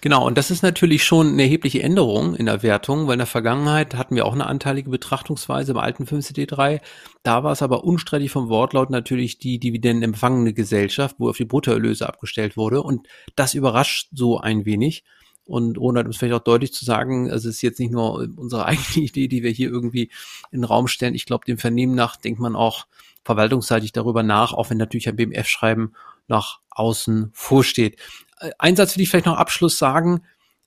Genau, 0.00 0.26
und 0.26 0.36
das 0.36 0.50
ist 0.50 0.62
natürlich 0.62 1.04
schon 1.04 1.28
eine 1.28 1.42
erhebliche 1.42 1.82
Änderung 1.82 2.34
in 2.34 2.46
der 2.46 2.62
Wertung, 2.62 3.06
weil 3.06 3.14
in 3.14 3.20
der 3.20 3.26
Vergangenheit 3.26 3.94
hatten 3.94 4.16
wir 4.16 4.26
auch 4.26 4.34
eine 4.34 4.46
anteilige 4.46 4.90
Betrachtungsweise 4.90 5.72
im 5.72 5.78
alten 5.78 6.04
5CD3. 6.04 6.80
Da 7.22 7.42
war 7.42 7.52
es 7.52 7.62
aber 7.62 7.84
unstreitig 7.84 8.30
vom 8.30 8.48
Wortlaut 8.48 8.90
natürlich 8.90 9.38
die 9.38 9.58
dividendenempfangene 9.58 10.52
Gesellschaft, 10.52 11.16
wo 11.18 11.30
auf 11.30 11.36
die 11.36 11.46
Bruttoerlöse 11.46 12.06
abgestellt 12.06 12.56
wurde. 12.56 12.82
Und 12.82 13.06
das 13.36 13.54
überrascht 13.54 14.08
so 14.12 14.38
ein 14.38 14.66
wenig. 14.66 15.04
Und 15.46 15.76
Ronald, 15.76 16.06
um 16.06 16.10
es 16.10 16.16
vielleicht 16.16 16.34
auch 16.34 16.44
deutlich 16.44 16.72
zu 16.72 16.84
sagen, 16.84 17.30
also 17.30 17.48
es 17.48 17.56
ist 17.56 17.62
jetzt 17.62 17.78
nicht 17.78 17.92
nur 17.92 18.28
unsere 18.36 18.64
eigene 18.66 19.06
Idee, 19.06 19.28
die 19.28 19.42
wir 19.42 19.50
hier 19.50 19.68
irgendwie 19.68 20.10
in 20.50 20.60
den 20.60 20.64
Raum 20.64 20.88
stellen. 20.88 21.14
Ich 21.14 21.26
glaube, 21.26 21.44
dem 21.44 21.58
Vernehmen 21.58 21.94
nach 21.94 22.16
denkt 22.16 22.40
man 22.40 22.56
auch 22.56 22.86
verwaltungsseitig 23.24 23.92
darüber 23.92 24.22
nach, 24.22 24.52
auch 24.52 24.70
wenn 24.70 24.78
natürlich 24.78 25.08
ein 25.08 25.16
BMF-Schreiben 25.16 25.94
nach 26.28 26.60
außen 26.70 27.30
vorsteht. 27.32 27.98
Äh, 28.40 28.50
ein 28.58 28.76
Satz 28.76 28.96
will 28.96 29.02
ich 29.02 29.10
vielleicht 29.10 29.26
noch 29.26 29.36
Abschluss 29.36 29.78
sagen. 29.78 30.22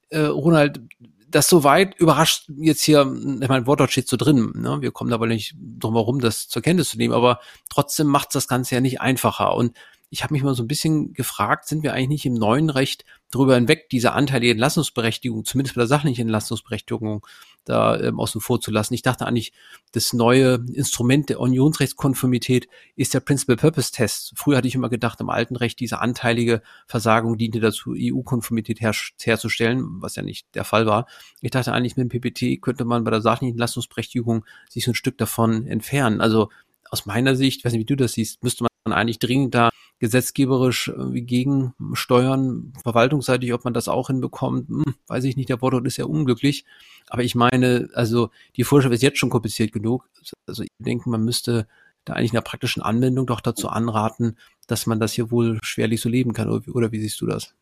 Äh, 0.10 0.22
Ronald, 0.22 0.82
das 1.30 1.50
soweit 1.50 1.96
überrascht 2.00 2.50
jetzt 2.58 2.82
hier, 2.84 3.02
ich 3.42 3.50
meine, 3.50 3.68
Wortlaut 3.68 3.92
steht 3.92 4.08
so 4.08 4.16
drin, 4.16 4.54
ne? 4.56 4.78
wir 4.82 4.92
kommen 4.92 5.12
aber 5.12 5.28
nicht 5.28 5.56
drum 5.60 5.96
herum, 5.96 6.20
das 6.22 6.48
zur 6.48 6.62
Kenntnis 6.62 6.90
zu 6.90 6.98
nehmen, 6.98 7.14
aber 7.14 7.42
trotzdem 7.70 8.08
macht 8.08 8.34
das 8.34 8.48
Ganze 8.48 8.76
ja 8.76 8.82
nicht 8.82 9.02
einfacher. 9.02 9.54
Und 9.54 9.76
ich 10.10 10.24
habe 10.24 10.34
mich 10.34 10.44
mal 10.44 10.56
so 10.56 10.64
ein 10.64 10.68
bisschen 10.68 11.14
gefragt, 11.14 11.68
sind 11.68 11.84
wir 11.84 11.94
eigentlich 11.94 12.10
nicht 12.10 12.26
im 12.26 12.34
neuen 12.36 12.70
Recht 12.70 13.04
darüber 13.30 13.56
hinweg, 13.56 13.90
diese 13.90 14.14
anteilige 14.14 14.52
Entlassungsberechtigung, 14.52 15.44
zumindest 15.44 15.76
bei 15.76 15.82
der 15.82 15.88
sachlichen 15.88 16.22
Entlassungsberechtigung, 16.22 17.26
da 17.66 18.00
ähm, 18.00 18.18
außen 18.18 18.40
vor 18.40 18.62
zu 18.62 18.72
lassen. 18.72 18.94
Ich 18.94 19.02
dachte 19.02 19.26
eigentlich, 19.26 19.52
das 19.92 20.14
neue 20.14 20.64
Instrument 20.74 21.28
der 21.28 21.42
Unionsrechtskonformität 21.42 22.70
ist 22.96 23.14
der 23.14 23.20
Principal 23.20 23.58
Purpose 23.58 23.92
Test. 23.92 24.32
Früher 24.36 24.58
hatte 24.58 24.70
ich 24.70 24.76
immer 24.76 24.90
gedacht, 24.90 25.20
im 25.20 25.30
alten 25.30 25.58
Recht 25.58 25.80
diese 25.82 26.00
anteilige 26.00 26.62
Versagung 26.88 27.38
diente 27.38 27.60
dazu, 27.60 27.94
EU-Konformität 27.98 28.80
her 28.80 28.94
herzustellen, 29.22 30.02
was 30.02 30.16
ja 30.16 30.24
nicht 30.24 30.48
der 30.56 30.64
Fall 30.64 30.86
war. 30.86 31.08
Ich 31.42 31.52
dachte 31.52 31.74
eigentlich, 31.74 31.98
mit 31.98 32.10
dem 32.10 32.22
PPT 32.22 32.62
könnte 32.62 32.86
man 32.86 33.04
bei 33.04 33.12
der 33.12 33.22
sachlichen 33.22 33.52
Entlassungsberechtigung 33.52 34.46
sich 34.70 34.86
so 34.86 34.92
ein 34.92 34.96
Stück 34.96 35.18
davon 35.18 35.68
entfernen. 35.68 36.22
Also 36.22 36.50
aus 36.90 37.06
meiner 37.06 37.36
Sicht, 37.36 37.66
weiß 37.66 37.74
nicht, 37.74 37.82
wie 37.82 37.86
du 37.86 37.98
das 37.98 38.14
siehst, 38.14 38.42
müsste 38.44 38.64
man 38.64 38.94
eigentlich 38.94 39.20
dringend 39.20 39.54
da 39.54 39.70
gesetzgeberisch 40.00 40.90
irgendwie 40.90 41.24
gegensteuern, 41.24 42.74
verwaltungsseitig, 42.84 43.54
ob 43.54 43.64
man 43.64 43.74
das 43.74 43.88
auch 43.88 44.08
hinbekommt, 44.08 44.70
hm, 44.70 44.96
weiß 45.08 45.24
ich 45.24 45.38
nicht, 45.38 45.50
der 45.50 45.62
Wortlaut 45.62 45.88
ist 45.88 45.98
ja 45.98 46.06
unglücklich. 46.06 46.66
Aber 47.10 47.24
ich 47.24 47.36
meine, 47.36 47.90
also 47.94 48.30
die 48.56 48.64
Vorschrift 48.64 48.94
ist 48.94 49.02
jetzt 49.02 49.18
schon 49.18 49.30
kompliziert 49.30 49.72
genug. 49.72 50.08
Also 50.46 50.64
ich 50.64 50.70
denke, 50.80 51.10
man 51.10 51.24
müsste 51.24 51.68
da 52.06 52.14
eigentlich 52.14 52.32
in 52.32 52.36
der 52.36 52.42
praktischen 52.42 52.82
Anwendung 52.84 53.26
doch 53.26 53.42
dazu 53.42 53.70
anraten, 53.70 54.38
dass 54.68 54.86
man 54.86 55.00
das 55.00 55.14
hier 55.14 55.32
wohl 55.32 55.60
schwerlich 55.64 56.02
so 56.02 56.10
leben 56.10 56.34
kann. 56.34 56.50
Oder 56.50 56.92
wie 56.92 57.00
siehst 57.00 57.20
du 57.22 57.26
das? 57.26 57.54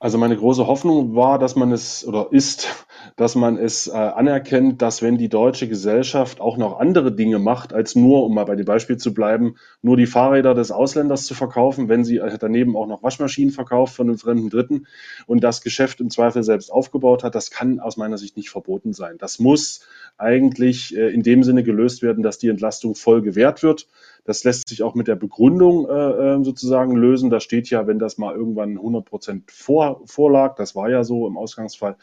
Also 0.00 0.16
meine 0.16 0.36
große 0.36 0.68
Hoffnung 0.68 1.16
war, 1.16 1.40
dass 1.40 1.56
man 1.56 1.72
es 1.72 2.06
oder 2.06 2.28
ist, 2.30 2.86
dass 3.16 3.34
man 3.34 3.56
es 3.56 3.88
äh, 3.88 3.92
anerkennt, 3.92 4.80
dass 4.80 5.02
wenn 5.02 5.18
die 5.18 5.28
deutsche 5.28 5.66
Gesellschaft 5.68 6.40
auch 6.40 6.56
noch 6.56 6.78
andere 6.78 7.10
Dinge 7.10 7.40
macht, 7.40 7.72
als 7.72 7.96
nur, 7.96 8.24
um 8.24 8.34
mal 8.34 8.44
bei 8.44 8.54
dem 8.54 8.64
Beispiel 8.64 8.96
zu 8.96 9.12
bleiben, 9.12 9.56
nur 9.82 9.96
die 9.96 10.06
Fahrräder 10.06 10.54
des 10.54 10.70
Ausländers 10.70 11.26
zu 11.26 11.34
verkaufen, 11.34 11.88
wenn 11.88 12.04
sie 12.04 12.18
äh, 12.18 12.38
daneben 12.38 12.76
auch 12.76 12.86
noch 12.86 13.02
Waschmaschinen 13.02 13.50
verkauft 13.50 13.96
von 13.96 14.08
einem 14.08 14.18
fremden 14.18 14.50
Dritten 14.50 14.86
und 15.26 15.42
das 15.42 15.62
Geschäft 15.62 16.00
im 16.00 16.10
Zweifel 16.10 16.44
selbst 16.44 16.70
aufgebaut 16.70 17.24
hat, 17.24 17.34
das 17.34 17.50
kann 17.50 17.80
aus 17.80 17.96
meiner 17.96 18.18
Sicht 18.18 18.36
nicht 18.36 18.50
verboten 18.50 18.92
sein. 18.92 19.16
Das 19.18 19.40
muss 19.40 19.80
eigentlich 20.16 20.96
äh, 20.96 21.08
in 21.08 21.24
dem 21.24 21.42
Sinne 21.42 21.64
gelöst 21.64 22.02
werden, 22.02 22.22
dass 22.22 22.38
die 22.38 22.48
Entlastung 22.48 22.94
voll 22.94 23.20
gewährt 23.22 23.64
wird. 23.64 23.88
Das 24.28 24.44
lässt 24.44 24.68
sich 24.68 24.82
auch 24.82 24.94
mit 24.94 25.08
der 25.08 25.16
Begründung 25.16 25.88
äh, 25.88 25.92
äh 26.34 26.44
sozusagen 26.44 26.94
lösen. 26.94 27.30
Da 27.30 27.40
steht 27.40 27.70
ja, 27.70 27.86
wenn 27.86 27.98
das 27.98 28.18
mal 28.18 28.34
irgendwann 28.34 28.76
100 28.76 29.06
Prozent 29.06 29.50
vor, 29.50 30.02
vorlag, 30.04 30.54
das 30.56 30.76
war 30.76 30.90
ja 30.90 31.02
so 31.02 31.26
im 31.26 31.38
Ausgangsfall, 31.38 31.96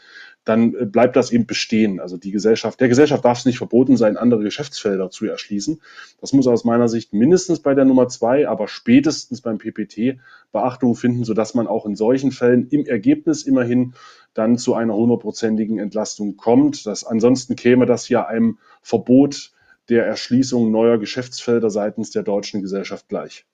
dann 0.44 0.74
äh, 0.74 0.86
bleibt 0.86 1.14
das 1.14 1.30
eben 1.30 1.46
bestehen. 1.46 2.00
Also 2.00 2.16
die 2.16 2.32
Gesellschaft, 2.32 2.80
der 2.80 2.88
Gesellschaft 2.88 3.24
darf 3.24 3.38
es 3.38 3.44
nicht 3.44 3.58
verboten 3.58 3.96
sein, 3.96 4.16
andere 4.16 4.42
Geschäftsfelder 4.42 5.08
zu 5.08 5.24
erschließen. 5.26 5.80
Das 6.20 6.32
muss 6.32 6.48
aus 6.48 6.64
meiner 6.64 6.88
Sicht 6.88 7.12
mindestens 7.12 7.60
bei 7.60 7.74
der 7.74 7.84
Nummer 7.84 8.08
zwei, 8.08 8.48
aber 8.48 8.66
spätestens 8.66 9.40
beim 9.40 9.58
PPT 9.58 10.18
Beachtung 10.50 10.96
finden, 10.96 11.22
sodass 11.22 11.54
man 11.54 11.68
auch 11.68 11.86
in 11.86 11.94
solchen 11.94 12.32
Fällen 12.32 12.66
im 12.70 12.86
Ergebnis 12.86 13.44
immerhin 13.44 13.94
dann 14.34 14.58
zu 14.58 14.74
einer 14.74 14.96
hundertprozentigen 14.96 15.78
Entlastung 15.78 16.36
kommt. 16.36 16.86
Das, 16.86 17.04
ansonsten 17.04 17.54
käme 17.54 17.86
das 17.86 18.08
ja 18.08 18.26
einem 18.26 18.58
Verbot 18.82 19.52
der 19.88 20.06
Erschließung 20.06 20.70
neuer 20.70 20.98
Geschäftsfelder 20.98 21.70
seitens 21.70 22.10
der 22.10 22.22
deutschen 22.22 22.62
Gesellschaft 22.62 23.08
gleich. 23.08 23.44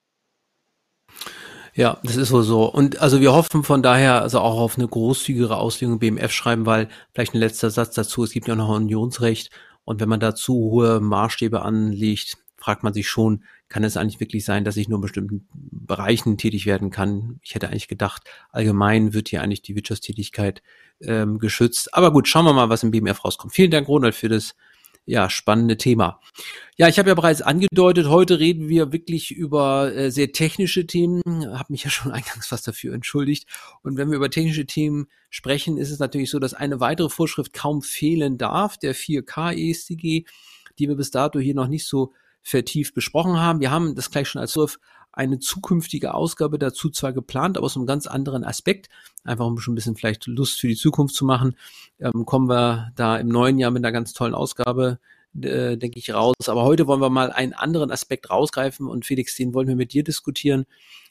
Ja, 1.75 1.99
das 2.03 2.17
ist 2.17 2.31
wohl 2.31 2.43
so. 2.43 2.65
Und 2.71 3.01
also 3.01 3.19
wir 3.19 3.33
hoffen 3.33 3.63
von 3.63 3.81
daher 3.81 4.21
also 4.21 4.39
auch 4.39 4.59
auf 4.59 4.77
eine 4.77 4.87
großzügigere 4.87 5.57
Auslegung 5.57 5.97
BMF 5.97 6.31
schreiben, 6.31 6.65
weil 6.67 6.87
vielleicht 7.13 7.33
ein 7.33 7.39
letzter 7.39 7.71
Satz 7.71 7.95
dazu, 7.95 8.23
es 8.23 8.31
gibt 8.31 8.47
ja 8.47 8.55
noch 8.55 8.69
Unionsrecht 8.69 9.49
und 9.83 9.99
wenn 9.99 10.09
man 10.09 10.19
dazu 10.19 10.53
hohe 10.53 10.99
Maßstäbe 10.99 11.63
anlegt, 11.63 12.37
fragt 12.57 12.83
man 12.83 12.93
sich 12.93 13.09
schon, 13.09 13.43
kann 13.69 13.83
es 13.83 13.97
eigentlich 13.97 14.19
wirklich 14.19 14.45
sein, 14.45 14.63
dass 14.63 14.77
ich 14.77 14.87
nur 14.87 14.99
in 14.99 15.01
bestimmten 15.01 15.47
Bereichen 15.51 16.37
tätig 16.37 16.65
werden 16.67 16.91
kann? 16.91 17.39
Ich 17.41 17.55
hätte 17.55 17.67
eigentlich 17.67 17.87
gedacht, 17.87 18.23
allgemein 18.51 19.13
wird 19.13 19.29
hier 19.29 19.41
eigentlich 19.41 19.63
die 19.63 19.75
Wirtschaftstätigkeit 19.75 20.61
ähm, 21.01 21.39
geschützt. 21.39 21.93
Aber 21.93 22.13
gut, 22.13 22.27
schauen 22.27 22.45
wir 22.45 22.53
mal, 22.53 22.69
was 22.69 22.83
im 22.83 22.91
BMF 22.91 23.25
rauskommt. 23.25 23.53
Vielen 23.53 23.71
Dank, 23.71 23.87
Ronald, 23.87 24.15
für 24.15 24.29
das 24.29 24.55
ja, 25.05 25.29
spannende 25.29 25.77
Thema. 25.77 26.19
Ja, 26.77 26.87
ich 26.87 26.97
habe 26.97 27.09
ja 27.09 27.15
bereits 27.15 27.41
angedeutet, 27.41 28.07
heute 28.07 28.39
reden 28.39 28.69
wir 28.69 28.93
wirklich 28.93 29.31
über 29.31 29.93
äh, 29.93 30.11
sehr 30.11 30.31
technische 30.31 30.87
Themen. 30.87 31.21
Habe 31.57 31.73
mich 31.73 31.83
ja 31.83 31.89
schon 31.89 32.11
eingangs 32.13 32.47
fast 32.47 32.67
dafür 32.67 32.93
entschuldigt. 32.93 33.47
Und 33.81 33.97
wenn 33.97 34.09
wir 34.09 34.17
über 34.17 34.29
technische 34.29 34.65
Themen 34.65 35.07
sprechen, 35.29 35.77
ist 35.77 35.91
es 35.91 35.99
natürlich 35.99 36.29
so, 36.29 36.39
dass 36.39 36.53
eine 36.53 36.79
weitere 36.79 37.09
Vorschrift 37.09 37.53
kaum 37.53 37.81
fehlen 37.81 38.37
darf, 38.37 38.77
der 38.77 38.95
4K 38.95 39.53
ESTG, 39.53 40.25
die 40.79 40.87
wir 40.87 40.95
bis 40.95 41.11
dato 41.11 41.39
hier 41.39 41.55
noch 41.55 41.67
nicht 41.67 41.85
so 41.85 42.13
vertieft 42.41 42.93
besprochen 42.93 43.39
haben. 43.39 43.59
Wir 43.59 43.71
haben 43.71 43.95
das 43.95 44.11
gleich 44.11 44.27
schon 44.27 44.41
als 44.41 44.53
Surf 44.53 44.79
eine 45.13 45.39
zukünftige 45.39 46.13
Ausgabe 46.13 46.59
dazu 46.59 46.89
zwar 46.89 47.13
geplant, 47.13 47.57
aber 47.57 47.65
aus 47.65 47.77
einem 47.77 47.85
ganz 47.85 48.07
anderen 48.07 48.43
Aspekt, 48.43 48.89
einfach 49.23 49.45
um 49.45 49.59
schon 49.59 49.73
ein 49.73 49.75
bisschen 49.75 49.95
vielleicht 49.95 50.25
Lust 50.27 50.59
für 50.59 50.67
die 50.67 50.75
Zukunft 50.75 51.15
zu 51.15 51.23
machen, 51.23 51.55
ähm, 51.99 52.25
kommen 52.25 52.49
wir 52.49 52.91
da 52.95 53.17
im 53.17 53.27
neuen 53.27 53.59
Jahr 53.59 53.71
mit 53.71 53.85
einer 53.85 53.91
ganz 53.91 54.13
tollen 54.13 54.33
Ausgabe, 54.33 54.99
äh, 55.39 55.77
denke 55.77 55.99
ich, 55.99 56.13
raus. 56.13 56.35
Aber 56.47 56.63
heute 56.63 56.87
wollen 56.87 57.01
wir 57.01 57.11
mal 57.11 57.31
einen 57.31 57.53
anderen 57.53 57.91
Aspekt 57.91 58.29
rausgreifen 58.29 58.87
und 58.87 59.05
Felix, 59.05 59.35
den 59.35 59.53
wollen 59.53 59.67
wir 59.67 59.75
mit 59.75 59.93
dir 59.93 60.03
diskutieren. 60.03 60.65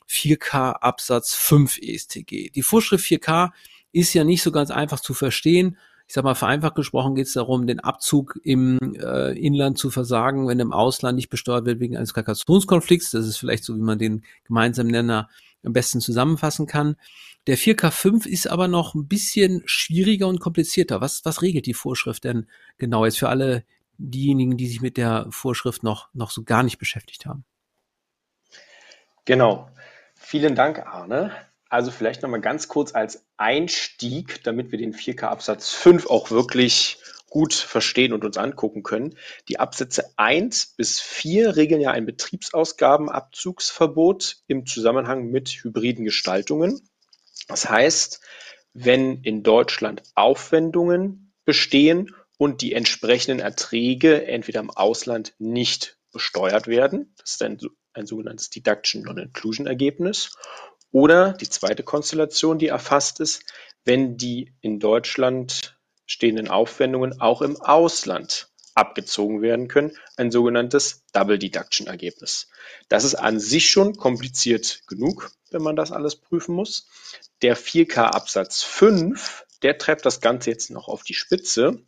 4K 0.08 0.72
Absatz 0.72 1.34
5 1.34 1.78
ESTG. 1.78 2.50
Die 2.50 2.62
Vorschrift 2.62 3.04
4K 3.04 3.52
ist 3.92 4.14
ja 4.14 4.24
nicht 4.24 4.42
so 4.42 4.50
ganz 4.50 4.70
einfach 4.70 5.00
zu 5.00 5.14
verstehen 5.14 5.78
ich 6.12 6.14
sag 6.14 6.24
mal, 6.24 6.34
vereinfacht 6.34 6.74
gesprochen 6.74 7.14
geht 7.14 7.26
es 7.26 7.32
darum, 7.32 7.66
den 7.66 7.80
Abzug 7.80 8.38
im 8.42 8.78
äh, 9.00 9.32
Inland 9.32 9.78
zu 9.78 9.90
versagen, 9.90 10.46
wenn 10.46 10.60
im 10.60 10.70
Ausland 10.70 11.16
nicht 11.16 11.30
besteuert 11.30 11.64
wird 11.64 11.80
wegen 11.80 11.96
eines 11.96 12.12
Kalkulationskonflikts. 12.12 13.12
Das 13.12 13.26
ist 13.26 13.38
vielleicht 13.38 13.64
so, 13.64 13.74
wie 13.74 13.80
man 13.80 13.98
den 13.98 14.22
gemeinsamen 14.44 14.90
Nenner 14.90 15.30
am 15.64 15.72
besten 15.72 16.02
zusammenfassen 16.02 16.66
kann. 16.66 16.96
Der 17.46 17.56
4K5 17.56 18.26
ist 18.26 18.46
aber 18.46 18.68
noch 18.68 18.94
ein 18.94 19.08
bisschen 19.08 19.62
schwieriger 19.64 20.28
und 20.28 20.38
komplizierter. 20.38 21.00
Was, 21.00 21.24
was 21.24 21.40
regelt 21.40 21.64
die 21.64 21.72
Vorschrift 21.72 22.24
denn 22.24 22.46
genau 22.76 23.06
jetzt 23.06 23.18
für 23.18 23.30
alle 23.30 23.64
diejenigen, 23.96 24.58
die 24.58 24.66
sich 24.66 24.82
mit 24.82 24.98
der 24.98 25.28
Vorschrift 25.30 25.82
noch, 25.82 26.10
noch 26.12 26.30
so 26.30 26.42
gar 26.42 26.62
nicht 26.62 26.76
beschäftigt 26.76 27.24
haben? 27.24 27.46
Genau. 29.24 29.70
Vielen 30.14 30.56
Dank, 30.56 30.78
Arne. 30.80 31.32
Also 31.72 31.90
vielleicht 31.90 32.20
nochmal 32.20 32.42
ganz 32.42 32.68
kurz 32.68 32.94
als 32.94 33.24
Einstieg, 33.38 34.44
damit 34.44 34.72
wir 34.72 34.78
den 34.78 34.92
4K 34.92 35.22
Absatz 35.22 35.70
5 35.70 36.06
auch 36.06 36.30
wirklich 36.30 36.98
gut 37.30 37.54
verstehen 37.54 38.12
und 38.12 38.26
uns 38.26 38.36
angucken 38.36 38.82
können. 38.82 39.16
Die 39.48 39.58
Absätze 39.58 40.12
1 40.18 40.74
bis 40.76 41.00
4 41.00 41.56
regeln 41.56 41.80
ja 41.80 41.90
ein 41.90 42.04
Betriebsausgabenabzugsverbot 42.04 44.42
im 44.48 44.66
Zusammenhang 44.66 45.30
mit 45.30 45.48
hybriden 45.48 46.04
Gestaltungen. 46.04 46.86
Das 47.48 47.70
heißt, 47.70 48.20
wenn 48.74 49.22
in 49.22 49.42
Deutschland 49.42 50.02
Aufwendungen 50.14 51.32
bestehen 51.46 52.14
und 52.36 52.60
die 52.60 52.74
entsprechenden 52.74 53.40
Erträge 53.40 54.26
entweder 54.26 54.60
im 54.60 54.68
Ausland 54.68 55.32
nicht 55.38 55.96
besteuert 56.12 56.66
werden, 56.66 57.14
das 57.16 57.30
ist 57.30 57.42
ein, 57.42 57.58
ein 57.94 58.04
sogenanntes 58.04 58.50
Deduction 58.50 59.04
Non-Inclusion 59.04 59.66
Ergebnis, 59.66 60.36
oder 60.92 61.32
die 61.32 61.48
zweite 61.48 61.82
Konstellation, 61.82 62.58
die 62.58 62.68
erfasst 62.68 63.20
ist, 63.20 63.42
wenn 63.84 64.16
die 64.16 64.52
in 64.60 64.78
Deutschland 64.78 65.76
stehenden 66.06 66.48
Aufwendungen 66.48 67.20
auch 67.20 67.42
im 67.42 67.60
Ausland 67.60 68.48
abgezogen 68.74 69.42
werden 69.42 69.68
können, 69.68 69.96
ein 70.16 70.30
sogenanntes 70.30 71.04
Double 71.12 71.38
Deduction 71.38 71.86
Ergebnis. 71.86 72.48
Das 72.88 73.04
ist 73.04 73.14
an 73.14 73.40
sich 73.40 73.70
schon 73.70 73.96
kompliziert 73.96 74.82
genug, 74.86 75.32
wenn 75.50 75.62
man 75.62 75.76
das 75.76 75.92
alles 75.92 76.16
prüfen 76.16 76.54
muss. 76.54 76.86
Der 77.42 77.56
4K 77.56 78.04
Absatz 78.04 78.62
5, 78.62 79.46
der 79.62 79.78
treibt 79.78 80.06
das 80.06 80.20
Ganze 80.20 80.50
jetzt 80.50 80.70
noch 80.70 80.88
auf 80.88 81.02
die 81.02 81.14
Spitze, 81.14 81.82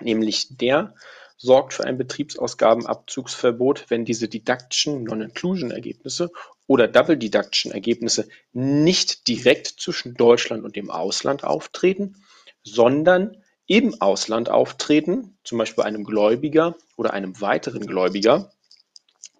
nämlich 0.00 0.56
der 0.56 0.94
sorgt 1.42 1.72
für 1.72 1.84
ein 1.84 1.96
Betriebsausgabenabzugsverbot, 1.96 3.86
wenn 3.88 4.04
diese 4.04 4.28
Deduction 4.28 5.04
Non-Inclusion 5.04 5.70
Ergebnisse 5.70 6.30
oder 6.66 6.86
Double 6.86 7.16
Deduction 7.16 7.72
Ergebnisse 7.72 8.28
nicht 8.52 9.26
direkt 9.26 9.68
zwischen 9.68 10.14
Deutschland 10.14 10.64
und 10.64 10.76
dem 10.76 10.90
Ausland 10.90 11.42
auftreten, 11.42 12.22
sondern 12.62 13.42
im 13.66 14.02
Ausland 14.02 14.50
auftreten, 14.50 15.38
zum 15.42 15.56
Beispiel 15.56 15.82
bei 15.82 15.88
einem 15.88 16.04
Gläubiger 16.04 16.76
oder 16.96 17.14
einem 17.14 17.40
weiteren 17.40 17.86
Gläubiger 17.86 18.52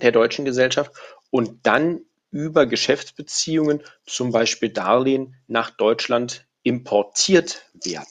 der 0.01 0.13
deutschen 0.13 0.47
Gesellschaft 0.47 0.93
und 1.31 1.67
dann 1.67 2.01
über 2.31 2.65
Geschäftsbeziehungen, 2.65 3.83
zum 4.07 4.33
Beispiel 4.33 4.71
Darlehen, 4.71 5.35
nach 5.49 5.69
Deutschland 5.71 6.47
importiert 6.63 7.67
werden. 7.75 8.07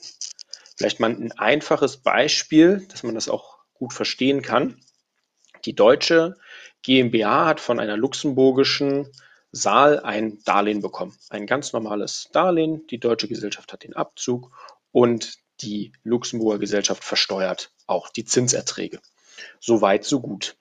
Vielleicht 0.77 0.99
mal 0.99 1.09
ein 1.09 1.31
einfaches 1.31 1.97
Beispiel, 1.97 2.85
dass 2.91 3.01
man 3.01 3.15
das 3.15 3.29
auch 3.29 3.48
gut 3.79 3.93
verstehen 3.93 4.41
kann. 4.41 4.79
Die 5.65 5.73
deutsche 5.73 6.35
GmbH 6.83 7.47
hat 7.47 7.59
von 7.59 7.79
einer 7.79 7.97
luxemburgischen 7.97 9.09
Saal 9.51 9.99
ein 9.99 10.39
Darlehen 10.45 10.81
bekommen. 10.81 11.17
Ein 11.29 11.47
ganz 11.47 11.73
normales 11.73 12.29
Darlehen. 12.31 12.85
Die 12.87 12.99
deutsche 12.99 13.27
Gesellschaft 13.27 13.73
hat 13.73 13.83
den 13.83 13.95
Abzug 13.95 14.51
und 14.91 15.37
die 15.61 15.91
Luxemburger 16.03 16.59
Gesellschaft 16.59 17.03
versteuert 17.03 17.71
auch 17.87 18.09
die 18.09 18.25
Zinserträge. 18.25 18.99
So 19.59 19.81
weit, 19.81 20.05
so 20.05 20.21
gut. 20.21 20.55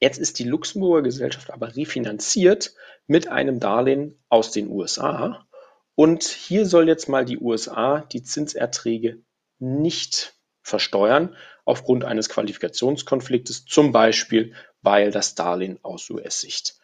Jetzt 0.00 0.18
ist 0.18 0.38
die 0.38 0.44
Luxemburger 0.44 1.02
Gesellschaft 1.02 1.50
aber 1.50 1.74
refinanziert 1.74 2.74
mit 3.06 3.28
einem 3.28 3.58
Darlehen 3.58 4.22
aus 4.28 4.52
den 4.52 4.68
USA. 4.70 5.46
Und 5.94 6.22
hier 6.22 6.66
soll 6.66 6.86
jetzt 6.86 7.08
mal 7.08 7.24
die 7.24 7.38
USA 7.38 8.00
die 8.00 8.22
Zinserträge 8.22 9.20
nicht 9.58 10.36
versteuern 10.62 11.34
aufgrund 11.68 12.04
eines 12.04 12.28
Qualifikationskonfliktes, 12.30 13.66
zum 13.66 13.92
Beispiel 13.92 14.54
weil 14.80 15.10
das 15.10 15.34
Darlehen 15.34 15.78
aus 15.82 16.08
US-Sicht 16.08 16.78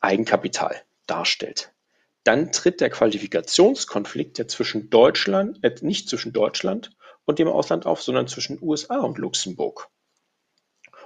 Eigenkapital 0.00 0.82
darstellt. 1.06 1.72
Dann 2.24 2.52
tritt 2.52 2.80
der 2.80 2.90
Qualifikationskonflikt, 2.90 4.36
der 4.38 4.46
zwischen 4.48 4.90
Deutschland, 4.90 5.64
äh, 5.64 5.74
nicht 5.80 6.08
zwischen 6.10 6.32
Deutschland 6.32 6.90
und 7.24 7.38
dem 7.38 7.48
Ausland 7.48 7.86
auf, 7.86 8.02
sondern 8.02 8.28
zwischen 8.28 8.58
USA 8.60 8.98
und 8.98 9.18
Luxemburg 9.18 9.88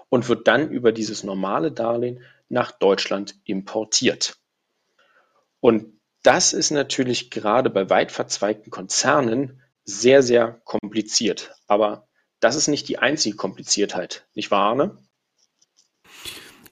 und 0.08 0.28
wird 0.28 0.48
dann 0.48 0.70
über 0.70 0.90
dieses 0.90 1.22
normale 1.22 1.70
Darlehen 1.70 2.22
nach 2.48 2.72
Deutschland 2.72 3.36
importiert. 3.44 4.36
Und 5.60 6.00
das 6.22 6.52
ist 6.52 6.70
natürlich 6.70 7.30
gerade 7.30 7.70
bei 7.70 7.88
weit 7.88 8.10
verzweigten 8.10 8.70
Konzernen 8.70 9.62
sehr, 9.84 10.22
sehr 10.22 10.60
kompliziert. 10.64 11.54
Aber 11.66 12.08
das 12.42 12.56
ist 12.56 12.68
nicht 12.68 12.88
die 12.88 12.98
einzige 12.98 13.36
Kompliziertheit, 13.36 14.26
nicht 14.34 14.50
wahr, 14.50 14.70
Arne? 14.70 14.98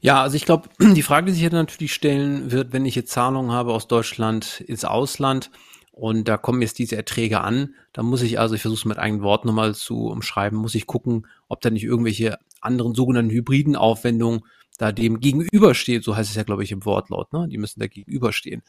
Ja, 0.00 0.22
also 0.22 0.36
ich 0.36 0.44
glaube, 0.44 0.68
die 0.80 1.02
Frage, 1.02 1.26
die 1.26 1.32
sich 1.32 1.40
hier 1.40 1.50
natürlich 1.50 1.94
stellen 1.94 2.50
wird, 2.50 2.72
wenn 2.72 2.84
ich 2.84 2.96
jetzt 2.96 3.12
Zahlungen 3.12 3.52
habe 3.52 3.72
aus 3.72 3.86
Deutschland 3.86 4.60
ins 4.60 4.84
Ausland 4.84 5.50
und 5.92 6.26
da 6.26 6.36
kommen 6.36 6.60
jetzt 6.60 6.78
diese 6.78 6.96
Erträge 6.96 7.40
an, 7.40 7.74
dann 7.92 8.06
muss 8.06 8.22
ich 8.22 8.40
also, 8.40 8.54
ich 8.54 8.62
versuche 8.62 8.80
es 8.80 8.84
mit 8.84 8.98
eigenen 8.98 9.22
Worten 9.22 9.46
nochmal 9.46 9.74
zu 9.74 10.08
umschreiben, 10.08 10.58
muss 10.58 10.74
ich 10.74 10.86
gucken, 10.86 11.26
ob 11.48 11.60
da 11.60 11.70
nicht 11.70 11.84
irgendwelche 11.84 12.38
anderen 12.60 12.94
sogenannten 12.94 13.30
hybriden 13.30 13.76
Aufwendungen 13.76 14.40
da 14.76 14.92
dem 14.92 15.20
gegenübersteht, 15.20 16.02
so 16.02 16.16
heißt 16.16 16.30
es 16.30 16.36
ja, 16.36 16.42
glaube 16.42 16.64
ich, 16.64 16.72
im 16.72 16.84
Wortlaut, 16.84 17.32
ne? 17.32 17.46
Die 17.48 17.58
müssen 17.58 17.80
da 17.80 17.86
gegenüberstehen. 17.86 18.62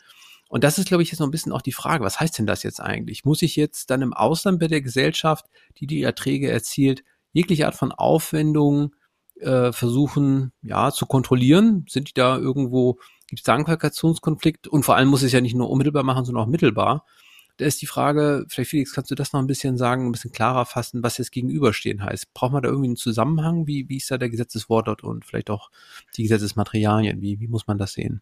Und 0.52 0.66
das 0.66 0.78
ist, 0.78 0.90
glaube 0.90 1.02
ich, 1.02 1.10
jetzt 1.10 1.20
noch 1.20 1.28
ein 1.28 1.32
bisschen 1.32 1.54
auch 1.54 1.62
die 1.62 1.72
Frage, 1.72 2.04
was 2.04 2.20
heißt 2.20 2.38
denn 2.38 2.46
das 2.46 2.62
jetzt 2.62 2.82
eigentlich? 2.82 3.24
Muss 3.24 3.42
ich 3.42 3.56
jetzt 3.56 3.90
dann 3.90 4.02
im 4.02 4.14
Ausland 4.14 4.60
bei 4.60 4.68
der 4.68 4.82
Gesellschaft, 4.82 5.46
die 5.78 5.88
die 5.88 6.04
Erträge 6.04 6.52
erzielt, 6.52 7.06
jegliche 7.32 7.68
Art 7.68 7.76
von 7.76 7.94
Aufwendungen 7.94 8.94
äh, 9.40 9.72
versuchen, 9.72 10.52
ja, 10.62 10.92
zu 10.92 11.06
kontrollieren? 11.06 11.86
Sind 11.88 12.10
die 12.10 12.14
da 12.14 12.38
irgendwo, 12.38 12.96
gibt 13.28 13.40
es 13.40 13.44
da 13.44 13.56
einen 13.56 13.64
Qualifikationskonflikt? 13.64 14.68
Und 14.68 14.84
vor 14.84 14.98
allem 14.98 15.08
muss 15.08 15.24
es 15.24 15.32
ja 15.32 15.40
nicht 15.40 15.56
nur 15.56 15.70
unmittelbar 15.70 16.04
machen, 16.04 16.26
sondern 16.26 16.44
auch 16.44 16.50
mittelbar. 16.50 17.06
Da 17.56 17.64
ist 17.64 17.82
die 17.82 17.88
Frage, 17.88 18.46
vielleicht 18.50 18.72
Felix, 18.72 18.92
kannst 18.92 19.10
du 19.10 19.16
das 19.16 19.32
noch 19.32 19.40
ein 19.40 19.48
bisschen 19.48 19.78
sagen, 19.78 20.06
ein 20.06 20.12
bisschen 20.12 20.34
klarer 20.34 20.66
fassen, 20.66 21.02
was 21.02 21.18
jetzt 21.18 21.32
gegenüberstehen 21.32 22.04
heißt? 22.04 22.34
Braucht 22.34 22.52
man 22.52 22.62
da 22.62 22.68
irgendwie 22.68 22.90
einen 22.90 22.98
Zusammenhang? 22.98 23.68
Wie, 23.68 23.88
wie 23.88 23.98
ist 23.98 24.12
da 24.12 24.18
der 24.18 24.30
Gesetzeswortlaut 24.30 25.02
und 25.02 25.24
vielleicht 25.24 25.50
auch 25.50 25.72
die 26.18 26.24
Gesetzesmaterialien? 26.24 27.22
Wie, 27.22 27.40
wie 27.40 27.48
muss 27.48 27.68
man 27.68 27.78
das 27.78 27.94
sehen? 27.94 28.22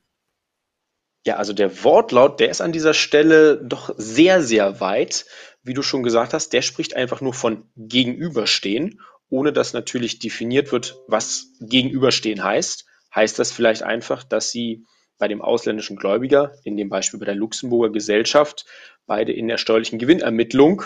Ja, 1.25 1.35
also 1.35 1.53
der 1.53 1.83
Wortlaut, 1.83 2.39
der 2.39 2.49
ist 2.49 2.61
an 2.61 2.71
dieser 2.71 2.93
Stelle 2.93 3.57
doch 3.63 3.93
sehr, 3.97 4.41
sehr 4.41 4.79
weit. 4.79 5.25
Wie 5.63 5.73
du 5.73 5.81
schon 5.81 6.03
gesagt 6.03 6.33
hast, 6.33 6.53
der 6.53 6.61
spricht 6.61 6.95
einfach 6.95 7.19
nur 7.19 7.33
von 7.33 7.69
Gegenüberstehen, 7.75 9.01
ohne 9.29 9.51
dass 9.51 9.73
natürlich 9.73 10.19
definiert 10.19 10.71
wird, 10.71 10.95
was 11.07 11.51
Gegenüberstehen 11.59 12.43
heißt. 12.43 12.85
Heißt 13.13 13.37
das 13.37 13.51
vielleicht 13.51 13.83
einfach, 13.83 14.23
dass 14.23 14.51
sie 14.51 14.85
bei 15.17 15.27
dem 15.27 15.41
ausländischen 15.41 15.97
Gläubiger, 15.97 16.53
in 16.63 16.77
dem 16.77 16.89
Beispiel 16.89 17.19
bei 17.19 17.25
der 17.25 17.35
Luxemburger 17.35 17.91
Gesellschaft, 17.91 18.65
beide 19.05 19.33
in 19.33 19.47
der 19.47 19.57
steuerlichen 19.57 19.99
Gewinnermittlung 19.99 20.83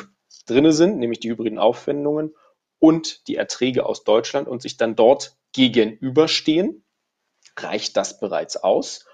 drinne 0.47 0.73
sind, 0.73 0.97
nämlich 0.97 1.19
die 1.19 1.29
hybriden 1.29 1.59
Aufwendungen 1.59 2.33
und 2.79 3.27
die 3.27 3.35
Erträge 3.35 3.85
aus 3.85 4.03
Deutschland 4.03 4.47
und 4.47 4.61
sich 4.61 4.77
dann 4.77 4.95
dort 4.95 5.37
gegenüberstehen? 5.53 6.83
Reicht 7.55 7.95
das 7.95 8.19
bereits 8.19 8.57
aus? 8.57 9.05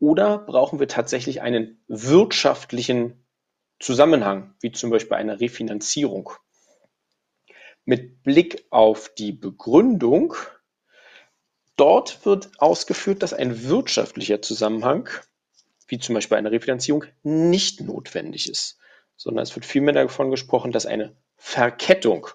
Oder 0.00 0.38
brauchen 0.38 0.78
wir 0.78 0.88
tatsächlich 0.88 1.42
einen 1.42 1.82
wirtschaftlichen 1.88 3.24
Zusammenhang, 3.80 4.54
wie 4.60 4.72
zum 4.72 4.90
Beispiel 4.90 5.16
eine 5.16 5.40
Refinanzierung? 5.40 6.30
Mit 7.84 8.22
Blick 8.22 8.66
auf 8.70 9.08
die 9.14 9.32
Begründung, 9.32 10.34
dort 11.76 12.24
wird 12.26 12.50
ausgeführt, 12.58 13.22
dass 13.22 13.32
ein 13.32 13.68
wirtschaftlicher 13.68 14.42
Zusammenhang, 14.42 15.08
wie 15.86 15.98
zum 15.98 16.14
Beispiel 16.14 16.36
eine 16.36 16.50
Refinanzierung, 16.50 17.04
nicht 17.22 17.80
notwendig 17.80 18.48
ist, 18.48 18.78
sondern 19.16 19.42
es 19.42 19.54
wird 19.56 19.64
vielmehr 19.64 19.94
davon 19.94 20.30
gesprochen, 20.30 20.70
dass 20.70 20.86
eine 20.86 21.16
Verkettung 21.36 22.28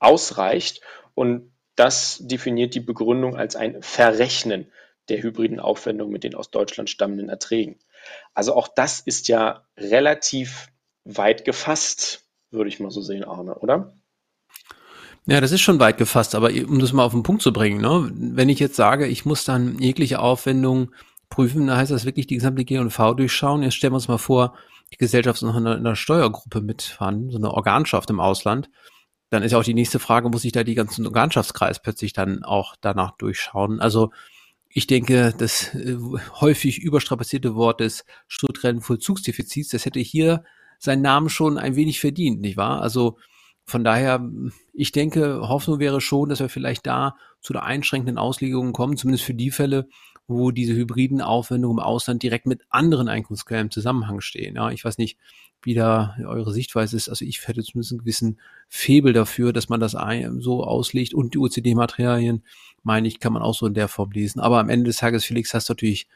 ausreicht 0.00 0.82
und 1.14 1.52
das 1.76 2.18
definiert 2.20 2.74
die 2.74 2.80
Begründung 2.80 3.36
als 3.36 3.54
ein 3.54 3.82
Verrechnen 3.82 4.72
der 5.08 5.22
hybriden 5.22 5.60
Aufwendung 5.60 6.10
mit 6.10 6.24
den 6.24 6.34
aus 6.34 6.50
Deutschland 6.50 6.90
stammenden 6.90 7.28
Erträgen. 7.28 7.78
Also 8.34 8.54
auch 8.54 8.68
das 8.68 9.00
ist 9.00 9.28
ja 9.28 9.66
relativ 9.76 10.68
weit 11.04 11.44
gefasst, 11.44 12.24
würde 12.50 12.68
ich 12.68 12.80
mal 12.80 12.90
so 12.90 13.00
sehen, 13.00 13.24
Arne, 13.24 13.56
oder? 13.56 13.94
Ja, 15.26 15.40
das 15.40 15.52
ist 15.52 15.60
schon 15.60 15.80
weit 15.80 15.98
gefasst, 15.98 16.34
aber 16.34 16.50
um 16.50 16.78
das 16.78 16.92
mal 16.92 17.04
auf 17.04 17.12
den 17.12 17.24
Punkt 17.24 17.42
zu 17.42 17.52
bringen, 17.52 17.80
ne? 17.80 18.10
wenn 18.14 18.48
ich 18.48 18.60
jetzt 18.60 18.76
sage, 18.76 19.06
ich 19.08 19.24
muss 19.24 19.44
dann 19.44 19.78
jegliche 19.80 20.20
Aufwendung 20.20 20.92
prüfen, 21.28 21.66
dann 21.66 21.76
heißt 21.76 21.90
das 21.90 22.04
wirklich 22.04 22.28
die 22.28 22.36
gesamte 22.36 22.64
G&V 22.64 23.14
durchschauen. 23.14 23.62
Jetzt 23.62 23.74
stellen 23.74 23.92
wir 23.92 23.96
uns 23.96 24.06
mal 24.06 24.18
vor, 24.18 24.54
die 24.92 24.98
Gesellschaft 24.98 25.38
ist 25.38 25.42
noch 25.42 25.56
in 25.56 25.66
einer, 25.66 25.76
in 25.76 25.86
einer 25.86 25.96
Steuergruppe 25.96 26.60
mitfahren, 26.60 27.30
so 27.30 27.38
eine 27.38 27.50
Organschaft 27.50 28.08
im 28.10 28.20
Ausland. 28.20 28.70
Dann 29.30 29.42
ist 29.42 29.50
ja 29.50 29.58
auch 29.58 29.64
die 29.64 29.74
nächste 29.74 29.98
Frage, 29.98 30.28
muss 30.28 30.44
ich 30.44 30.52
da 30.52 30.62
die 30.62 30.76
ganzen 30.76 31.04
Organschaftskreis 31.04 31.82
plötzlich 31.82 32.12
dann 32.12 32.44
auch 32.44 32.76
danach 32.80 33.16
durchschauen? 33.16 33.80
Also 33.80 34.12
ich 34.76 34.86
denke, 34.86 35.32
das 35.38 35.74
äh, 35.74 35.96
häufig 36.38 36.80
überstrapazierte 36.82 37.54
Wort 37.54 37.80
des 37.80 38.04
strukturellen 38.28 38.82
Vollzugsdefizits, 38.82 39.70
das 39.70 39.86
hätte 39.86 40.00
hier 40.00 40.44
seinen 40.78 41.00
Namen 41.00 41.30
schon 41.30 41.56
ein 41.56 41.76
wenig 41.76 41.98
verdient, 41.98 42.42
nicht 42.42 42.58
wahr? 42.58 42.82
Also 42.82 43.16
von 43.64 43.84
daher, 43.84 44.30
ich 44.74 44.92
denke, 44.92 45.48
Hoffnung 45.48 45.78
wäre 45.78 46.02
schon, 46.02 46.28
dass 46.28 46.40
wir 46.40 46.50
vielleicht 46.50 46.86
da 46.86 47.16
zu 47.40 47.54
der 47.54 47.62
einschränkenden 47.62 48.18
Auslegung 48.18 48.74
kommen, 48.74 48.98
zumindest 48.98 49.24
für 49.24 49.32
die 49.32 49.50
Fälle, 49.50 49.88
wo 50.26 50.50
diese 50.50 50.74
hybriden 50.74 51.22
Aufwendungen 51.22 51.78
im 51.78 51.82
Ausland 51.82 52.22
direkt 52.22 52.44
mit 52.44 52.60
anderen 52.68 53.08
Einkommensquellen 53.08 53.68
im 53.68 53.70
Zusammenhang 53.70 54.20
stehen. 54.20 54.56
Ja, 54.56 54.70
ich 54.70 54.84
weiß 54.84 54.98
nicht, 54.98 55.16
wie 55.62 55.72
da 55.72 56.16
eure 56.22 56.52
Sichtweise 56.52 56.98
ist. 56.98 57.08
Also 57.08 57.24
ich 57.24 57.48
hätte 57.48 57.62
zumindest 57.62 57.92
einen 57.92 58.00
gewissen 58.00 58.40
Febel 58.68 59.14
dafür, 59.14 59.54
dass 59.54 59.70
man 59.70 59.80
das 59.80 59.96
so 60.38 60.64
auslegt 60.64 61.14
und 61.14 61.32
die 61.32 61.38
OCD-Materialien 61.38 62.44
meine 62.86 63.08
ich, 63.08 63.20
kann 63.20 63.32
man 63.32 63.42
auch 63.42 63.54
so 63.54 63.66
in 63.66 63.74
der 63.74 63.88
Form 63.88 64.12
lesen. 64.12 64.40
Aber 64.40 64.58
am 64.58 64.70
Ende 64.70 64.86
des 64.86 64.98
Tages, 64.98 65.24
Felix, 65.24 65.52
hast 65.52 65.68
du 65.68 65.72
natürlich 65.72 66.06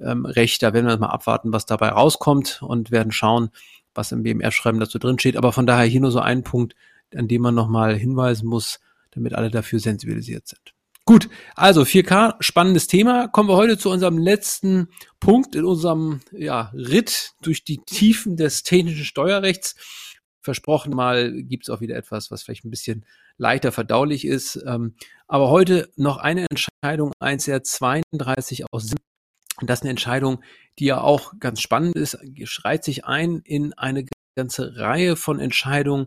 ähm, 0.00 0.26
recht. 0.26 0.62
Da 0.62 0.74
werden 0.74 0.86
wir 0.86 0.98
mal 0.98 1.08
abwarten, 1.08 1.52
was 1.52 1.66
dabei 1.66 1.88
rauskommt 1.88 2.60
und 2.62 2.90
werden 2.90 3.12
schauen, 3.12 3.50
was 3.94 4.12
im 4.12 4.22
BMR-Schreiben 4.22 4.80
dazu 4.80 4.98
drin 4.98 5.18
steht. 5.18 5.36
Aber 5.36 5.52
von 5.52 5.66
daher 5.66 5.86
hier 5.86 6.00
nur 6.00 6.10
so 6.10 6.20
ein 6.20 6.42
Punkt, 6.42 6.74
an 7.14 7.28
dem 7.28 7.42
man 7.42 7.54
nochmal 7.54 7.96
hinweisen 7.96 8.46
muss, 8.48 8.80
damit 9.12 9.34
alle 9.34 9.50
dafür 9.50 9.78
sensibilisiert 9.78 10.48
sind. 10.48 10.74
Gut, 11.04 11.28
also 11.54 11.82
4K, 11.82 12.34
spannendes 12.40 12.88
Thema. 12.88 13.28
Kommen 13.28 13.48
wir 13.48 13.54
heute 13.54 13.78
zu 13.78 13.90
unserem 13.90 14.18
letzten 14.18 14.88
Punkt 15.20 15.54
in 15.54 15.64
unserem 15.64 16.20
ja, 16.32 16.72
Ritt 16.74 17.34
durch 17.42 17.62
die 17.62 17.78
Tiefen 17.78 18.36
des 18.36 18.64
technischen 18.64 19.04
Steuerrechts. 19.04 19.76
Versprochen 20.46 20.94
mal 20.94 21.42
gibt's 21.42 21.68
auch 21.68 21.80
wieder 21.80 21.96
etwas, 21.96 22.30
was 22.30 22.42
vielleicht 22.42 22.64
ein 22.64 22.70
bisschen 22.70 23.04
leichter 23.36 23.72
verdaulich 23.72 24.24
ist. 24.24 24.62
Ähm, 24.66 24.94
aber 25.28 25.50
heute 25.50 25.90
noch 25.96 26.16
eine 26.16 26.46
Entscheidung 26.48 27.12
1R32 27.20 28.64
aus 28.70 28.84
Sinn. 28.84 28.98
Das 29.60 29.80
ist 29.80 29.82
eine 29.82 29.90
Entscheidung, 29.90 30.42
die 30.78 30.86
ja 30.86 31.00
auch 31.00 31.34
ganz 31.40 31.60
spannend 31.60 31.96
ist, 31.96 32.18
schreit 32.44 32.84
sich 32.84 33.04
ein 33.04 33.40
in 33.44 33.72
eine 33.74 34.06
ganze 34.36 34.76
Reihe 34.76 35.16
von 35.16 35.40
Entscheidungen 35.40 36.06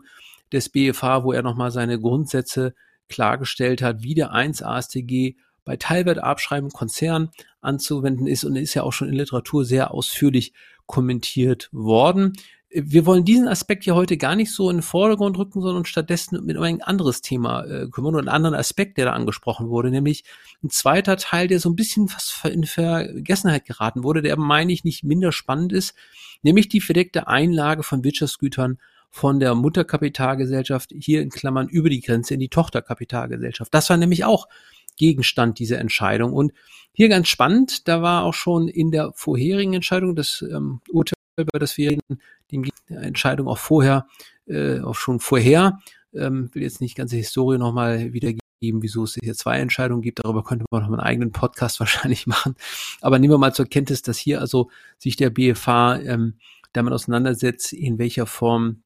des 0.52 0.70
BFH, 0.70 1.24
wo 1.24 1.34
er 1.34 1.42
nochmal 1.42 1.72
seine 1.72 2.00
Grundsätze 2.00 2.74
klargestellt 3.10 3.82
hat, 3.82 4.04
wie 4.04 4.16
der 4.16 4.32
1 4.32 4.64
ASTG 4.64 5.36
bei 5.66 5.76
Teilwertabschreiben 5.76 6.70
Konzern 6.70 7.30
anzuwenden 7.60 8.26
ist 8.26 8.46
und 8.46 8.56
ist 8.56 8.74
ja 8.74 8.84
auch 8.84 8.94
schon 8.94 9.10
in 9.10 9.16
Literatur 9.16 9.66
sehr 9.66 9.94
ausführlich 9.94 10.54
kommentiert 10.86 11.70
worden 11.72 12.34
wir 12.72 13.06
wollen 13.08 13.26
diesen 13.26 13.48
Aspekt 13.48 13.86
ja 13.86 13.96
heute 13.96 14.18
gar 14.18 14.36
nicht 14.36 14.52
so 14.52 14.70
in 14.70 14.78
den 14.78 14.84
Vordergrund 14.84 15.38
rücken, 15.38 15.62
sondern 15.62 15.86
stattdessen 15.86 16.46
mit 16.46 16.56
ein 16.58 16.82
anderes 16.82 17.22
Thema 17.22 17.66
äh, 17.66 17.88
kümmern 17.88 18.14
und 18.14 18.22
einen 18.22 18.30
anderen 18.30 18.56
Aspekt, 18.56 18.98
der 18.98 19.06
da 19.06 19.14
angesprochen 19.14 19.70
wurde, 19.70 19.90
nämlich 19.90 20.24
ein 20.64 20.70
zweiter 20.70 21.18
Teil, 21.18 21.48
der 21.48 21.60
so 21.60 21.70
ein 21.70 21.76
bisschen 21.76 22.08
fast 22.08 22.46
in 22.46 22.66
Vergessenheit 22.66 23.66
geraten 23.66 24.04
wurde, 24.04 24.22
der 24.22 24.38
meine 24.38 24.72
ich 24.72 24.84
nicht 24.84 25.04
minder 25.04 25.32
spannend 25.32 25.74
ist, 25.74 25.96
nämlich 26.44 26.70
die 26.70 26.82
verdeckte 26.82 27.28
Einlage 27.28 27.82
von 27.82 28.04
Wirtschaftsgütern 28.04 28.78
von 29.10 29.40
der 29.40 29.56
Mutterkapitalgesellschaft 29.56 30.92
hier 30.96 31.24
in 31.24 31.32
Klammern 31.32 31.68
über 31.68 31.90
die 31.90 32.02
Grenze 32.02 32.36
in 32.36 32.40
die 32.40 32.50
Tochterkapitalgesellschaft. 32.50 33.74
Das 33.74 33.90
war 33.90 33.98
nämlich 33.98 34.26
auch 34.26 34.48
Gegenstand 34.96 35.58
dieser 35.58 35.80
Entscheidung. 35.80 36.34
Und 36.34 36.52
hier 36.94 37.10
ganz 37.10 37.30
spannend, 37.30 37.88
da 37.88 38.04
war 38.04 38.26
auch 38.26 38.36
schon 38.36 38.68
in 38.68 38.92
der 38.92 39.12
vorherigen 39.16 39.74
Entscheidung 39.74 40.16
das 40.16 40.46
ähm, 40.48 40.82
Urteil 40.92 41.16
über 41.40 41.60
das 41.60 41.78
wir 41.78 41.92
reden, 41.92 42.22
die 42.52 42.72
Entscheidung 42.88 43.48
auch 43.48 43.58
vorher, 43.58 44.08
äh, 44.48 44.80
auch 44.80 44.96
schon 44.96 45.20
vorher. 45.20 45.80
Ähm, 46.14 46.50
will 46.54 46.64
jetzt 46.64 46.82
nicht 46.82 46.96
ganze 46.96 47.16
Historie 47.16 47.58
nochmal 47.58 48.14
wiedergeben, 48.14 48.82
wieso 48.82 49.04
es 49.04 49.18
hier 49.22 49.36
zwei 49.36 49.60
Entscheidungen 49.60 50.02
gibt. 50.02 50.20
Darüber 50.24 50.44
könnte 50.44 50.66
man 50.72 50.82
noch 50.82 50.90
einen 50.90 51.00
eigenen 51.00 51.32
Podcast 51.32 51.80
wahrscheinlich 51.80 52.28
machen. 52.28 52.56
Aber 53.02 53.20
nehmen 53.20 53.34
wir 53.34 53.38
mal 53.38 53.54
zur 53.54 53.66
Kenntnis, 53.66 54.02
dass 54.02 54.18
hier 54.18 54.42
also 54.42 54.70
sich 54.98 55.16
der 55.16 55.30
BFH 55.30 56.00
ähm, 56.02 56.36
damit 56.74 56.94
auseinandersetzt, 56.94 57.74
in 57.74 57.98
welcher 58.00 58.26
Form 58.26 58.84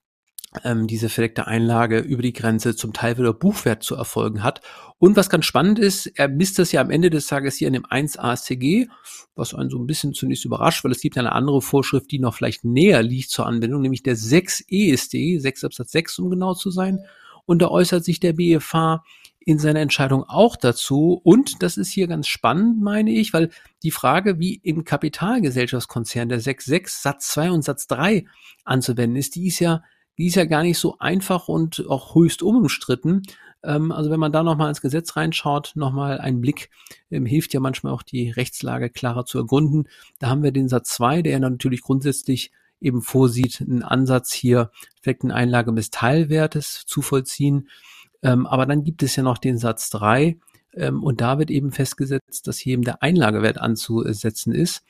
ähm, 0.63 0.87
diese 0.87 1.09
verdeckte 1.09 1.47
Einlage 1.47 1.99
über 1.99 2.21
die 2.21 2.33
Grenze 2.33 2.75
zum 2.75 2.93
Teil 2.93 3.17
wieder 3.17 3.33
Buchwert 3.33 3.83
zu 3.83 3.95
erfolgen 3.95 4.43
hat. 4.43 4.61
Und 4.99 5.15
was 5.15 5.29
ganz 5.29 5.45
spannend 5.45 5.79
ist, 5.79 6.07
er 6.07 6.27
misst 6.27 6.59
das 6.59 6.71
ja 6.71 6.81
am 6.81 6.89
Ende 6.89 7.09
des 7.09 7.27
Tages 7.27 7.57
hier 7.57 7.67
in 7.67 7.73
dem 7.73 7.85
1 7.85 8.17
ASTG, 8.17 8.87
was 9.35 9.53
einen 9.53 9.69
so 9.69 9.77
ein 9.77 9.87
bisschen 9.87 10.13
zunächst 10.13 10.45
überrascht, 10.45 10.83
weil 10.83 10.91
es 10.91 11.01
gibt 11.01 11.17
eine 11.17 11.33
andere 11.33 11.61
Vorschrift, 11.61 12.11
die 12.11 12.19
noch 12.19 12.35
vielleicht 12.35 12.63
näher 12.63 13.03
liegt 13.03 13.29
zur 13.29 13.45
Anwendung, 13.45 13.81
nämlich 13.81 14.03
der 14.03 14.15
6 14.15 14.65
ESD, 14.69 15.39
6 15.39 15.63
Absatz 15.63 15.91
6, 15.91 16.19
um 16.19 16.29
genau 16.29 16.53
zu 16.53 16.71
sein. 16.71 16.99
Und 17.45 17.61
da 17.61 17.67
äußert 17.67 18.05
sich 18.05 18.19
der 18.19 18.33
BFH 18.33 19.03
in 19.45 19.59
seiner 19.59 19.81
Entscheidung 19.81 20.23
auch 20.23 20.55
dazu. 20.55 21.19
Und 21.23 21.61
das 21.61 21.77
ist 21.77 21.91
hier 21.91 22.07
ganz 22.07 22.27
spannend, 22.27 22.81
meine 22.81 23.11
ich, 23.11 23.33
weil 23.33 23.49
die 23.83 23.91
Frage, 23.91 24.39
wie 24.39 24.55
im 24.55 24.85
Kapitalgesellschaftskonzern 24.85 26.29
der 26.29 26.39
6.6 26.39 27.01
Satz 27.01 27.27
2 27.29 27.51
und 27.51 27.63
Satz 27.63 27.87
3 27.87 28.25
anzuwenden 28.63 29.17
ist, 29.17 29.35
die 29.35 29.47
ist 29.47 29.59
ja 29.59 29.83
die 30.17 30.27
ist 30.27 30.35
ja 30.35 30.45
gar 30.45 30.63
nicht 30.63 30.77
so 30.77 30.97
einfach 30.99 31.47
und 31.47 31.85
auch 31.89 32.15
höchst 32.15 32.43
unumstritten. 32.43 33.23
Ähm, 33.63 33.91
also 33.91 34.09
wenn 34.09 34.19
man 34.19 34.31
da 34.31 34.43
nochmal 34.43 34.69
ins 34.69 34.81
Gesetz 34.81 35.15
reinschaut, 35.15 35.71
nochmal 35.75 36.19
ein 36.19 36.41
Blick 36.41 36.69
ähm, 37.11 37.25
hilft 37.25 37.53
ja 37.53 37.59
manchmal 37.59 37.93
auch 37.93 38.03
die 38.03 38.29
Rechtslage 38.29 38.89
klarer 38.89 39.25
zu 39.25 39.37
ergründen. 39.37 39.87
Da 40.19 40.29
haben 40.29 40.43
wir 40.43 40.51
den 40.51 40.69
Satz 40.69 40.89
zwei, 40.89 41.21
der 41.21 41.39
natürlich 41.39 41.81
grundsätzlich 41.81 42.51
eben 42.81 43.01
vorsieht, 43.01 43.61
einen 43.61 43.81
Ansatz 43.81 44.33
hier 44.33 44.71
Effekteneinlage 44.99 45.73
des 45.73 45.89
Teilwertes 45.89 46.83
zu 46.85 47.01
vollziehen. 47.01 47.69
Ähm, 48.21 48.45
aber 48.45 48.65
dann 48.65 48.83
gibt 48.83 49.03
es 49.03 49.15
ja 49.15 49.23
noch 49.23 49.37
den 49.37 49.57
Satz 49.57 49.89
drei 49.89 50.37
ähm, 50.73 51.01
und 51.03 51.21
da 51.21 51.39
wird 51.39 51.49
eben 51.49 51.71
festgesetzt, 51.71 52.47
dass 52.47 52.57
hier 52.57 52.73
eben 52.73 52.83
der 52.83 53.01
Einlagewert 53.01 53.57
anzusetzen 53.57 54.53
ist. 54.53 54.83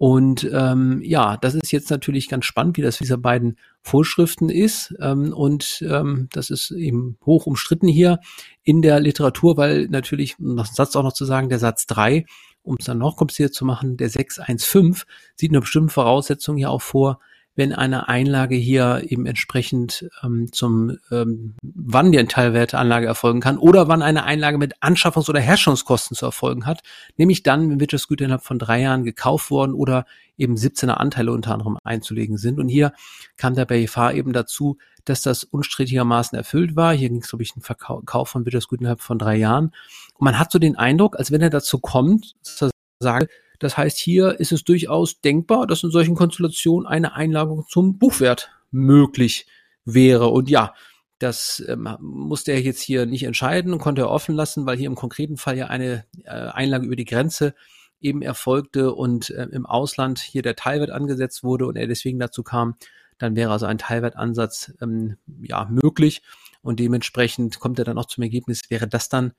Und 0.00 0.48
ähm, 0.50 1.02
ja, 1.04 1.36
das 1.36 1.54
ist 1.54 1.72
jetzt 1.72 1.90
natürlich 1.90 2.30
ganz 2.30 2.46
spannend, 2.46 2.78
wie 2.78 2.80
das 2.80 2.96
dieser 2.96 3.18
beiden 3.18 3.58
Vorschriften 3.82 4.48
ist. 4.48 4.94
Ähm, 4.98 5.34
und 5.34 5.84
ähm, 5.86 6.30
das 6.32 6.48
ist 6.48 6.70
eben 6.70 7.18
hoch 7.26 7.44
umstritten 7.44 7.86
hier 7.86 8.18
in 8.62 8.80
der 8.80 8.98
Literatur, 8.98 9.58
weil 9.58 9.88
natürlich, 9.88 10.38
um 10.38 10.58
einen 10.58 10.64
Satz 10.64 10.96
auch 10.96 11.02
noch 11.02 11.12
zu 11.12 11.26
sagen, 11.26 11.50
der 11.50 11.58
Satz 11.58 11.84
drei, 11.84 12.24
um 12.62 12.76
es 12.78 12.86
dann 12.86 12.96
noch 12.96 13.16
kompliziert 13.16 13.52
zu 13.52 13.66
machen, 13.66 13.98
der 13.98 14.08
615 14.08 15.06
sieht 15.36 15.50
eine 15.50 15.60
bestimmte 15.60 15.92
Voraussetzung 15.92 16.56
ja 16.56 16.70
auch 16.70 16.80
vor, 16.80 17.20
wenn 17.56 17.72
eine 17.72 18.08
Einlage 18.08 18.54
hier 18.54 19.02
eben 19.08 19.26
entsprechend 19.26 20.08
ähm, 20.22 20.52
zum, 20.52 20.98
ähm, 21.10 21.54
wann 21.62 22.12
die 22.12 22.24
Teilwerteanlage 22.24 23.06
erfolgen 23.06 23.40
kann 23.40 23.58
oder 23.58 23.88
wann 23.88 24.02
eine 24.02 24.24
Einlage 24.24 24.58
mit 24.58 24.76
Anschaffungs- 24.82 25.28
oder 25.28 25.40
Herstellungskosten 25.40 26.16
zu 26.16 26.26
erfolgen 26.26 26.66
hat, 26.66 26.82
nämlich 27.16 27.42
dann, 27.42 27.68
wenn 27.70 27.80
Wirtschaftsgüter 27.80 28.24
innerhalb 28.24 28.44
von 28.44 28.58
drei 28.58 28.80
Jahren 28.80 29.04
gekauft 29.04 29.50
worden 29.50 29.74
oder 29.74 30.06
eben 30.38 30.54
17er 30.54 30.92
Anteile 30.92 31.32
unter 31.32 31.52
anderem 31.52 31.76
einzulegen 31.84 32.38
sind. 32.38 32.58
Und 32.58 32.68
hier 32.68 32.92
kam 33.36 33.54
der 33.54 33.66
BFH 33.66 34.12
eben 34.12 34.32
dazu, 34.32 34.78
dass 35.04 35.22
das 35.22 35.44
unstrittigermaßen 35.44 36.36
erfüllt 36.36 36.76
war. 36.76 36.94
Hier 36.94 37.08
ging 37.08 37.20
es, 37.20 37.28
glaube 37.28 37.42
ich, 37.42 37.54
um 37.54 37.62
Verkauf 37.62 38.28
von 38.28 38.44
Wirtschaftsgütern 38.44 38.84
innerhalb 38.84 39.00
von 39.00 39.18
drei 39.18 39.36
Jahren. 39.36 39.66
Und 40.14 40.24
man 40.24 40.38
hat 40.38 40.50
so 40.52 40.58
den 40.58 40.76
Eindruck, 40.76 41.18
als 41.18 41.30
wenn 41.30 41.42
er 41.42 41.50
dazu 41.50 41.78
kommt, 41.78 42.36
zu 42.42 42.70
sagen, 43.00 43.26
das 43.58 43.76
heißt, 43.76 43.98
hier 43.98 44.40
ist 44.40 44.52
es 44.52 44.64
durchaus 44.64 45.20
denkbar, 45.20 45.66
dass 45.66 45.82
in 45.82 45.90
solchen 45.90 46.14
Konstellationen 46.14 46.86
eine 46.86 47.14
Einlagerung 47.14 47.66
zum 47.68 47.98
Buchwert 47.98 48.50
möglich 48.70 49.46
wäre. 49.84 50.28
Und 50.28 50.48
ja, 50.48 50.74
das 51.18 51.62
ähm, 51.68 51.88
musste 52.00 52.52
er 52.52 52.62
jetzt 52.62 52.80
hier 52.80 53.04
nicht 53.04 53.24
entscheiden 53.24 53.72
und 53.72 53.78
konnte 53.78 54.02
er 54.02 54.10
offen 54.10 54.34
lassen, 54.34 54.64
weil 54.64 54.78
hier 54.78 54.86
im 54.86 54.94
konkreten 54.94 55.36
Fall 55.36 55.58
ja 55.58 55.66
eine 55.66 56.04
äh, 56.24 56.30
Einlage 56.30 56.86
über 56.86 56.96
die 56.96 57.04
Grenze 57.04 57.54
eben 58.00 58.22
erfolgte 58.22 58.94
und 58.94 59.28
äh, 59.28 59.46
im 59.52 59.66
Ausland 59.66 60.18
hier 60.20 60.40
der 60.40 60.56
Teilwert 60.56 60.90
angesetzt 60.90 61.44
wurde 61.44 61.66
und 61.66 61.76
er 61.76 61.86
deswegen 61.86 62.18
dazu 62.18 62.42
kam, 62.42 62.76
dann 63.18 63.36
wäre 63.36 63.52
also 63.52 63.66
ein 63.66 63.76
Teilwertansatz 63.76 64.72
ähm, 64.80 65.18
ja 65.42 65.68
möglich. 65.70 66.22
Und 66.62 66.80
dementsprechend 66.80 67.60
kommt 67.60 67.78
er 67.78 67.84
dann 67.84 67.98
auch 67.98 68.06
zum 68.06 68.22
Ergebnis, 68.22 68.62
wäre 68.70 68.88
das 68.88 69.10
dann 69.10 69.32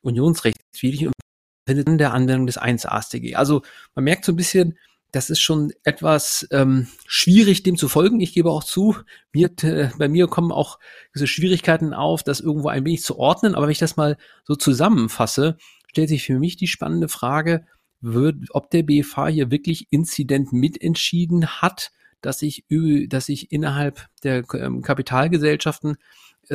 unionsrechtswidrig. 0.00 1.06
Und 1.06 1.12
findet 1.68 1.88
in 1.88 1.98
der 1.98 2.14
Anwendung 2.14 2.46
des 2.46 2.56
1 2.56 2.86
AStG. 2.86 3.36
Also 3.36 3.62
man 3.94 4.04
merkt 4.04 4.24
so 4.24 4.32
ein 4.32 4.36
bisschen, 4.36 4.78
das 5.12 5.30
ist 5.30 5.40
schon 5.40 5.72
etwas 5.84 6.46
ähm, 6.50 6.88
schwierig, 7.06 7.62
dem 7.62 7.76
zu 7.76 7.88
folgen. 7.88 8.20
Ich 8.20 8.34
gebe 8.34 8.50
auch 8.50 8.64
zu, 8.64 8.96
mir, 9.32 9.50
äh, 9.62 9.90
bei 9.98 10.08
mir 10.08 10.26
kommen 10.26 10.50
auch 10.50 10.78
diese 11.14 11.26
Schwierigkeiten 11.26 11.94
auf, 11.94 12.22
das 12.22 12.40
irgendwo 12.40 12.68
ein 12.68 12.84
wenig 12.84 13.02
zu 13.02 13.18
ordnen. 13.18 13.54
Aber 13.54 13.66
wenn 13.66 13.72
ich 13.72 13.78
das 13.78 13.96
mal 13.96 14.16
so 14.44 14.54
zusammenfasse, 14.54 15.56
stellt 15.86 16.08
sich 16.08 16.24
für 16.24 16.38
mich 16.38 16.56
die 16.56 16.66
spannende 16.66 17.08
Frage, 17.08 17.66
wird, 18.00 18.36
ob 18.50 18.70
der 18.70 18.82
BFH 18.82 19.28
hier 19.28 19.50
wirklich 19.50 19.88
Inzident 19.90 20.52
mitentschieden 20.52 21.46
hat, 21.60 21.90
dass 22.20 22.42
ich, 22.42 22.64
dass 23.08 23.28
ich 23.28 23.52
innerhalb 23.52 24.06
der 24.22 24.44
ähm, 24.54 24.82
Kapitalgesellschaften 24.82 25.96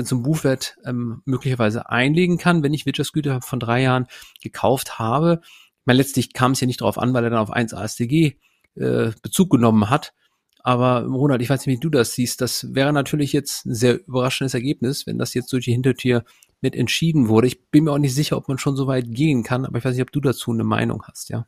zum 0.04 0.24
Buchwert 0.24 0.78
ähm, 0.86 1.22
möglicherweise 1.26 1.90
einlegen 1.90 2.38
kann, 2.38 2.64
wenn 2.64 2.74
ich 2.74 2.86
Wirtschaftsgüter 2.86 3.42
von 3.42 3.60
drei 3.60 3.82
Jahren 3.82 4.08
gekauft 4.42 4.98
habe 5.00 5.42
meine, 5.86 5.98
letztlich 5.98 6.34
kam 6.34 6.54
es 6.54 6.62
ja 6.62 6.68
nicht 6.68 6.82
darauf 6.82 6.98
an, 6.98 7.14
weil 7.14 7.24
er 7.24 7.30
dann 7.30 7.40
auf 7.40 7.52
1 7.52 7.74
ASDG 7.74 8.38
äh, 8.76 9.12
Bezug 9.22 9.50
genommen 9.50 9.90
hat. 9.90 10.14
Aber 10.60 11.04
Ronald, 11.04 11.42
ich 11.42 11.50
weiß 11.50 11.66
nicht, 11.66 11.76
wie 11.76 11.80
du 11.80 11.90
das 11.90 12.14
siehst. 12.14 12.40
Das 12.40 12.74
wäre 12.74 12.94
natürlich 12.94 13.34
jetzt 13.34 13.66
ein 13.66 13.76
sehr 13.76 14.06
überraschendes 14.08 14.54
Ergebnis, 14.54 15.06
wenn 15.06 15.18
das 15.18 15.34
jetzt 15.34 15.52
durch 15.52 15.66
die 15.66 15.74
Hintertür 15.74 16.24
mit 16.62 16.76
entschieden 16.76 17.28
wurde. 17.28 17.48
Ich 17.48 17.70
bin 17.70 17.84
mir 17.84 17.92
auch 17.92 17.98
nicht 17.98 18.16
sicher, 18.16 18.38
ob 18.38 18.48
man 18.48 18.58
schon 18.58 18.78
so 18.78 18.88
weit 18.88 19.06
gehen 19.10 19.44
kann, 19.44 19.66
aber 19.66 19.78
ich 19.78 19.86
weiß 19.86 19.94
nicht, 19.94 20.04
ob 20.04 20.14
du 20.14 20.22
dazu 20.22 20.52
eine 20.52 20.64
Meinung 20.64 21.04
hast, 21.06 21.30
ja. 21.30 21.48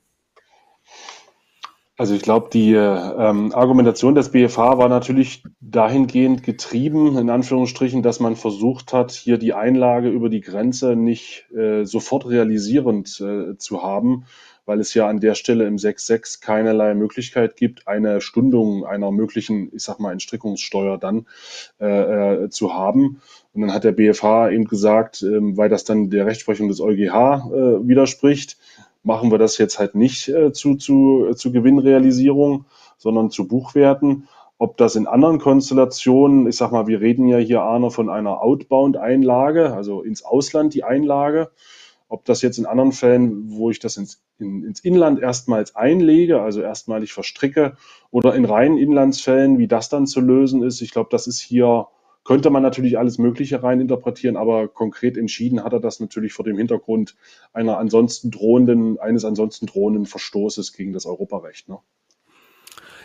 Also 1.98 2.14
ich 2.14 2.24
glaube, 2.24 2.50
die 2.52 2.74
ähm, 2.74 3.54
Argumentation 3.54 4.16
des 4.16 4.30
BFH 4.30 4.78
war 4.78 4.90
natürlich 4.90 5.44
dahingehend 5.62 6.44
getrieben, 6.44 7.18
in 7.18 7.30
Anführungsstrichen, 7.30 8.04
dass 8.04 8.20
man 8.20 8.36
versucht 8.36 8.92
hat, 8.92 9.12
hier 9.14 9.38
die 9.38 9.54
Einlage 9.54 10.10
über 10.10 10.28
die 10.28 10.42
Grenze 10.42 10.98
nicht 10.98 11.50
äh, 11.54 11.86
sofort 11.86 12.28
realisierend 12.28 13.22
äh, 13.22 13.58
zu 13.58 13.82
haben, 13.82 14.26
weil 14.66 14.82
es 14.82 14.94
ja 14.94 15.08
an 15.08 15.22
der 15.22 15.36
Stelle 15.36 15.68
im 15.68 15.78
6.6 15.78 16.42
keinerlei 16.42 16.96
Möglichkeit 16.96 17.56
gibt, 17.56 17.88
eine 17.88 18.20
Stundung 18.20 18.86
einer 18.86 19.12
möglichen, 19.12 19.74
ich 19.74 19.84
sag 19.84 20.00
mal, 20.02 20.12
Entstrickungssteuer 20.12 20.98
dann 20.98 21.28
äh, 21.80 22.44
äh, 22.44 22.50
zu 22.50 22.74
haben. 22.74 23.22
Und 23.54 23.62
dann 23.62 23.74
hat 23.74 23.86
der 23.86 23.94
BFH 23.94 24.50
eben 24.50 24.66
gesagt, 24.66 25.22
äh, 25.22 25.40
weil 25.56 25.70
das 25.70 25.86
dann 25.86 26.10
der 26.10 26.26
Rechtsprechung 26.26 26.68
des 26.68 26.82
EuGH 26.82 27.52
äh, 27.54 27.88
widerspricht, 27.88 28.58
machen 29.06 29.32
wir 29.32 29.38
das 29.38 29.58
jetzt 29.58 29.80
halt 29.80 29.96
nicht 29.96 30.28
äh, 30.28 30.52
zu, 30.52 30.76
zu, 30.76 31.32
zu 31.36 31.52
Gewinnrealisierung, 31.52 32.66
sondern 32.98 33.30
zu 33.30 33.48
Buchwerten. 33.48 34.28
Ob 34.58 34.78
das 34.78 34.96
in 34.96 35.06
anderen 35.06 35.40
Konstellationen, 35.40 36.48
ich 36.48 36.56
sag 36.56 36.72
mal, 36.72 36.88
wir 36.88 37.02
reden 37.02 37.28
ja 37.28 37.38
hier, 37.38 37.62
Arne, 37.62 37.92
von 37.92 38.10
einer 38.10 38.42
Outbound-Einlage, 38.42 39.74
also 39.74 40.02
ins 40.02 40.24
Ausland 40.24 40.74
die 40.74 40.84
Einlage. 40.84 41.52
Ob 42.08 42.26
das 42.26 42.42
jetzt 42.42 42.58
in 42.58 42.66
anderen 42.66 42.94
Fällen, 42.94 43.52
wo 43.52 43.70
ich 43.70 43.80
das 43.80 43.98
ins, 43.98 44.24
in, 44.40 44.64
ins 44.64 44.80
Inland 44.80 45.20
erstmals 45.20 45.76
einlege, 45.76 46.42
also 46.42 46.62
erstmalig 46.62 47.14
verstricke, 47.14 47.76
oder 48.12 48.34
in 48.34 48.46
reinen 48.46 48.78
Inlandsfällen, 48.78 49.58
wie 49.60 49.68
das 49.68 49.90
dann 49.90 50.08
zu 50.08 50.22
lösen 50.22 50.64
ist, 50.64 50.82
ich 50.82 50.92
glaube, 50.92 51.10
das 51.12 51.28
ist 51.28 51.40
hier 51.40 51.88
könnte 52.26 52.50
man 52.50 52.64
natürlich 52.64 52.98
alles 52.98 53.18
Mögliche 53.18 53.64
rein 53.64 53.80
interpretieren, 53.80 54.36
aber 54.36 54.68
konkret 54.68 55.16
entschieden 55.16 55.64
hat 55.64 55.72
er 55.72 55.80
das 55.80 56.00
natürlich 56.00 56.34
vor 56.34 56.44
dem 56.44 56.58
Hintergrund 56.58 57.16
einer 57.54 57.78
ansonsten 57.78 58.32
drohenden, 58.32 59.00
eines 59.00 59.24
ansonsten 59.24 59.68
drohenden 59.68 60.08
Verstoßes 60.08 60.74
gegen 60.74 60.92
das 60.92 61.06
Europarecht. 61.06 61.70
Ne? 61.70 61.78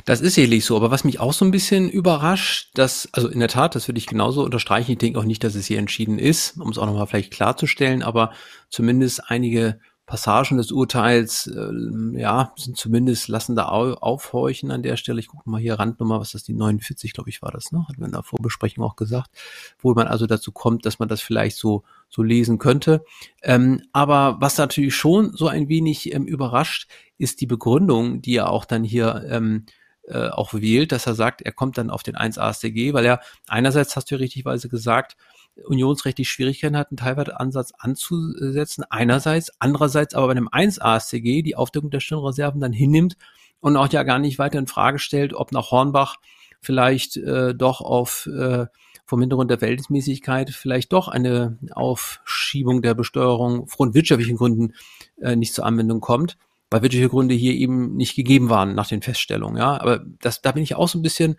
Das 0.06 0.22
ist 0.22 0.35
sicherlich 0.35 0.64
so, 0.64 0.74
aber 0.74 0.90
was 0.90 1.04
mich 1.04 1.20
auch 1.20 1.35
so 1.35 1.44
ein 1.44 1.50
bisschen 1.50 1.90
überrascht, 1.90 2.70
dass, 2.74 3.11
also 3.12 3.28
in 3.28 3.40
der 3.40 3.48
Tat, 3.48 3.74
das 3.74 3.87
würde 3.87 3.98
ich 3.98 4.06
genauso 4.06 4.42
unterstreichen. 4.42 4.92
Ich 4.92 4.98
denke 4.98 5.20
auch 5.20 5.24
nicht, 5.24 5.44
dass 5.44 5.54
es 5.54 5.66
hier 5.66 5.78
entschieden 5.78 6.18
ist, 6.18 6.59
um 6.59 6.70
es 6.70 6.78
auch 6.78 6.87
nochmal 6.87 7.06
vielleicht 7.06 7.33
klarzustellen, 7.33 8.02
aber 8.02 8.33
zumindest 8.70 9.30
einige 9.30 9.80
Passagen 10.11 10.57
des 10.57 10.73
Urteils, 10.73 11.46
äh, 11.46 12.18
ja, 12.18 12.53
sind 12.57 12.77
zumindest, 12.77 13.29
lassen 13.29 13.55
da 13.55 13.68
au 13.68 13.94
aufhorchen 13.94 14.73
an 14.73 14.83
der 14.83 14.96
Stelle. 14.96 15.20
Ich 15.20 15.29
gucke 15.29 15.49
mal 15.49 15.61
hier 15.61 15.79
Randnummer, 15.79 16.18
was 16.18 16.35
ist 16.35 16.49
die 16.49 16.53
49, 16.53 17.12
glaube 17.12 17.31
ich, 17.31 17.42
war 17.42 17.53
das, 17.53 17.70
ne? 17.70 17.87
Hat 17.88 17.96
man 17.96 18.09
in 18.09 18.12
der 18.12 18.25
Vorbesprechung 18.25 18.83
auch 18.83 18.96
gesagt, 18.96 19.31
wo 19.79 19.94
man 19.94 20.09
also 20.09 20.27
dazu 20.27 20.51
kommt, 20.51 20.85
dass 20.85 20.99
man 20.99 21.09
das 21.09 21.20
vielleicht 21.20 21.57
so, 21.57 21.85
so 22.09 22.25
lesen 22.25 22.59
könnte. 22.59 23.05
Ähm, 23.40 23.83
aber 23.92 24.38
was 24.40 24.59
natürlich 24.59 24.96
schon 24.96 25.33
so 25.33 25.46
ein 25.46 25.68
wenig 25.68 26.12
ähm, 26.12 26.27
überrascht, 26.27 26.90
ist 27.16 27.40
die 27.40 27.46
Begründung, 27.46 28.20
die 28.20 28.35
er 28.35 28.51
auch 28.51 28.64
dann 28.64 28.83
hier 28.83 29.25
ähm, 29.29 29.64
äh, 30.09 30.29
auch 30.29 30.55
wählt, 30.55 30.90
dass 30.90 31.07
er 31.07 31.14
sagt, 31.14 31.40
er 31.40 31.53
kommt 31.53 31.79
dann 31.79 31.88
auf 31.88 32.03
den 32.03 32.16
1 32.16 32.37
ASDG, 32.37 32.94
weil 32.94 33.05
er 33.05 33.20
einerseits 33.46 33.94
hast 33.94 34.11
du 34.11 34.16
ja 34.16 34.18
richtigweise 34.18 34.68
gesagt, 34.68 35.16
unionsrechtlich 35.64 36.31
Schwierigkeiten 36.31 36.77
hatten, 36.77 36.96
Teilwertansatz 36.96 37.73
anzusetzen, 37.79 38.85
einerseits, 38.88 39.53
andererseits 39.59 40.14
aber 40.14 40.29
bei 40.29 40.33
einem 40.33 40.49
1 40.51 40.81
ASCG 40.81 41.42
die 41.42 41.57
Aufdeckung 41.57 41.90
der 41.90 42.01
Stirnreserven 42.01 42.61
dann 42.61 42.73
hinnimmt 42.73 43.16
und 43.61 43.77
auch 43.77 43.88
ja 43.88 44.03
gar 44.03 44.18
nicht 44.18 44.38
weiter 44.38 44.59
in 44.59 44.66
Frage 44.66 44.99
stellt, 44.99 45.35
ob 45.35 45.53
nach 45.53 45.70
Hornbach 45.70 46.16
vielleicht 46.61 47.16
äh, 47.16 47.55
doch 47.55 47.81
auf 47.81 48.27
äh, 48.27 48.66
vom 49.07 49.20
Hintergrund 49.20 49.51
der 49.51 49.59
Verhältnismäßigkeit 49.59 50.51
vielleicht 50.51 50.92
doch 50.92 51.09
eine 51.09 51.59
Aufschiebung 51.73 52.81
der 52.81 52.94
Besteuerung 52.94 53.66
von 53.66 53.92
wirtschaftlichen 53.92 54.37
Gründen 54.37 54.75
äh, 55.20 55.35
nicht 55.35 55.53
zur 55.53 55.66
Anwendung 55.66 56.01
kommt, 56.01 56.38
weil 56.70 56.83
wirtschaftliche 56.83 57.09
Gründe 57.09 57.35
hier 57.35 57.55
eben 57.55 57.96
nicht 57.96 58.14
gegeben 58.14 58.51
waren 58.51 58.75
nach 58.75 58.87
den 58.87 59.03
Feststellungen. 59.03 59.57
Ja, 59.57 59.81
aber 59.81 60.05
das, 60.20 60.42
da 60.42 60.53
bin 60.53 60.62
ich 60.62 60.77
auch 60.77 60.88
so 60.88 60.99
ein 60.99 61.03
bisschen, 61.03 61.37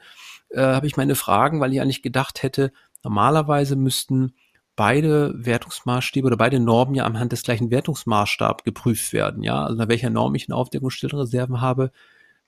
äh, 0.54 0.62
habe 0.62 0.88
ich 0.88 0.98
meine 0.98 1.16
Fragen, 1.16 1.60
weil 1.60 1.74
ich 1.74 1.82
eigentlich 1.82 2.02
gedacht 2.02 2.44
hätte, 2.44 2.72
Normalerweise 3.04 3.76
müssten 3.76 4.34
beide 4.76 5.34
Wertungsmaßstäbe 5.36 6.28
oder 6.28 6.38
beide 6.38 6.60
Normen 6.60 6.96
ja 6.96 7.06
anhand 7.06 7.32
des 7.32 7.44
gleichen 7.44 7.72
Wertungsmaßstabs 7.72 8.64
geprüft 8.64 9.14
werden. 9.14 9.44
Ja, 9.44 9.66
also 9.66 9.78
nach 9.78 9.88
welcher 9.88 10.10
Norm 10.10 10.36
ich 10.36 10.48
eine 10.48 10.56
Aufdeckungsstelle 10.56 11.28
habe, 11.62 11.92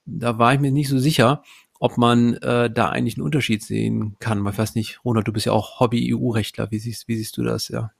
da 0.06 0.38
war 0.38 0.54
ich 0.54 0.60
mir 0.60 0.72
nicht 0.72 0.89
so 0.89 1.00
sicher, 1.00 1.44
ob 1.80 1.98
man 1.98 2.36
äh, 2.36 2.72
da 2.72 2.89
eigentlich 2.89 3.16
einen 3.18 3.26
Unterschied 3.26 3.63
sehen 3.63 4.16
kann. 4.20 4.46
Ich 4.48 4.58
weiß 4.58 4.76
nicht, 4.76 5.04
Ronald, 5.04 5.28
du 5.28 5.34
bist 5.34 5.46
ja 5.46 5.52
auch 5.52 5.80
Hobby-EU-Rechtler. 5.80 6.72
Wie 6.72 6.80
siehst, 6.80 7.08
wie 7.08 7.18
siehst 7.18 7.38
du 7.38 7.44
das? 7.44 7.68
Ja. 7.68 7.92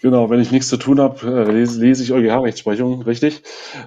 Genau, 0.00 0.30
wenn 0.30 0.40
ich 0.40 0.50
nichts 0.50 0.68
zu 0.68 0.76
tun 0.76 1.00
habe, 1.00 1.26
äh, 1.26 1.50
lese, 1.50 1.80
lese 1.80 2.02
ich 2.02 2.12
EuGH-Rechtsprechung, 2.12 3.02
richtig. 3.02 3.42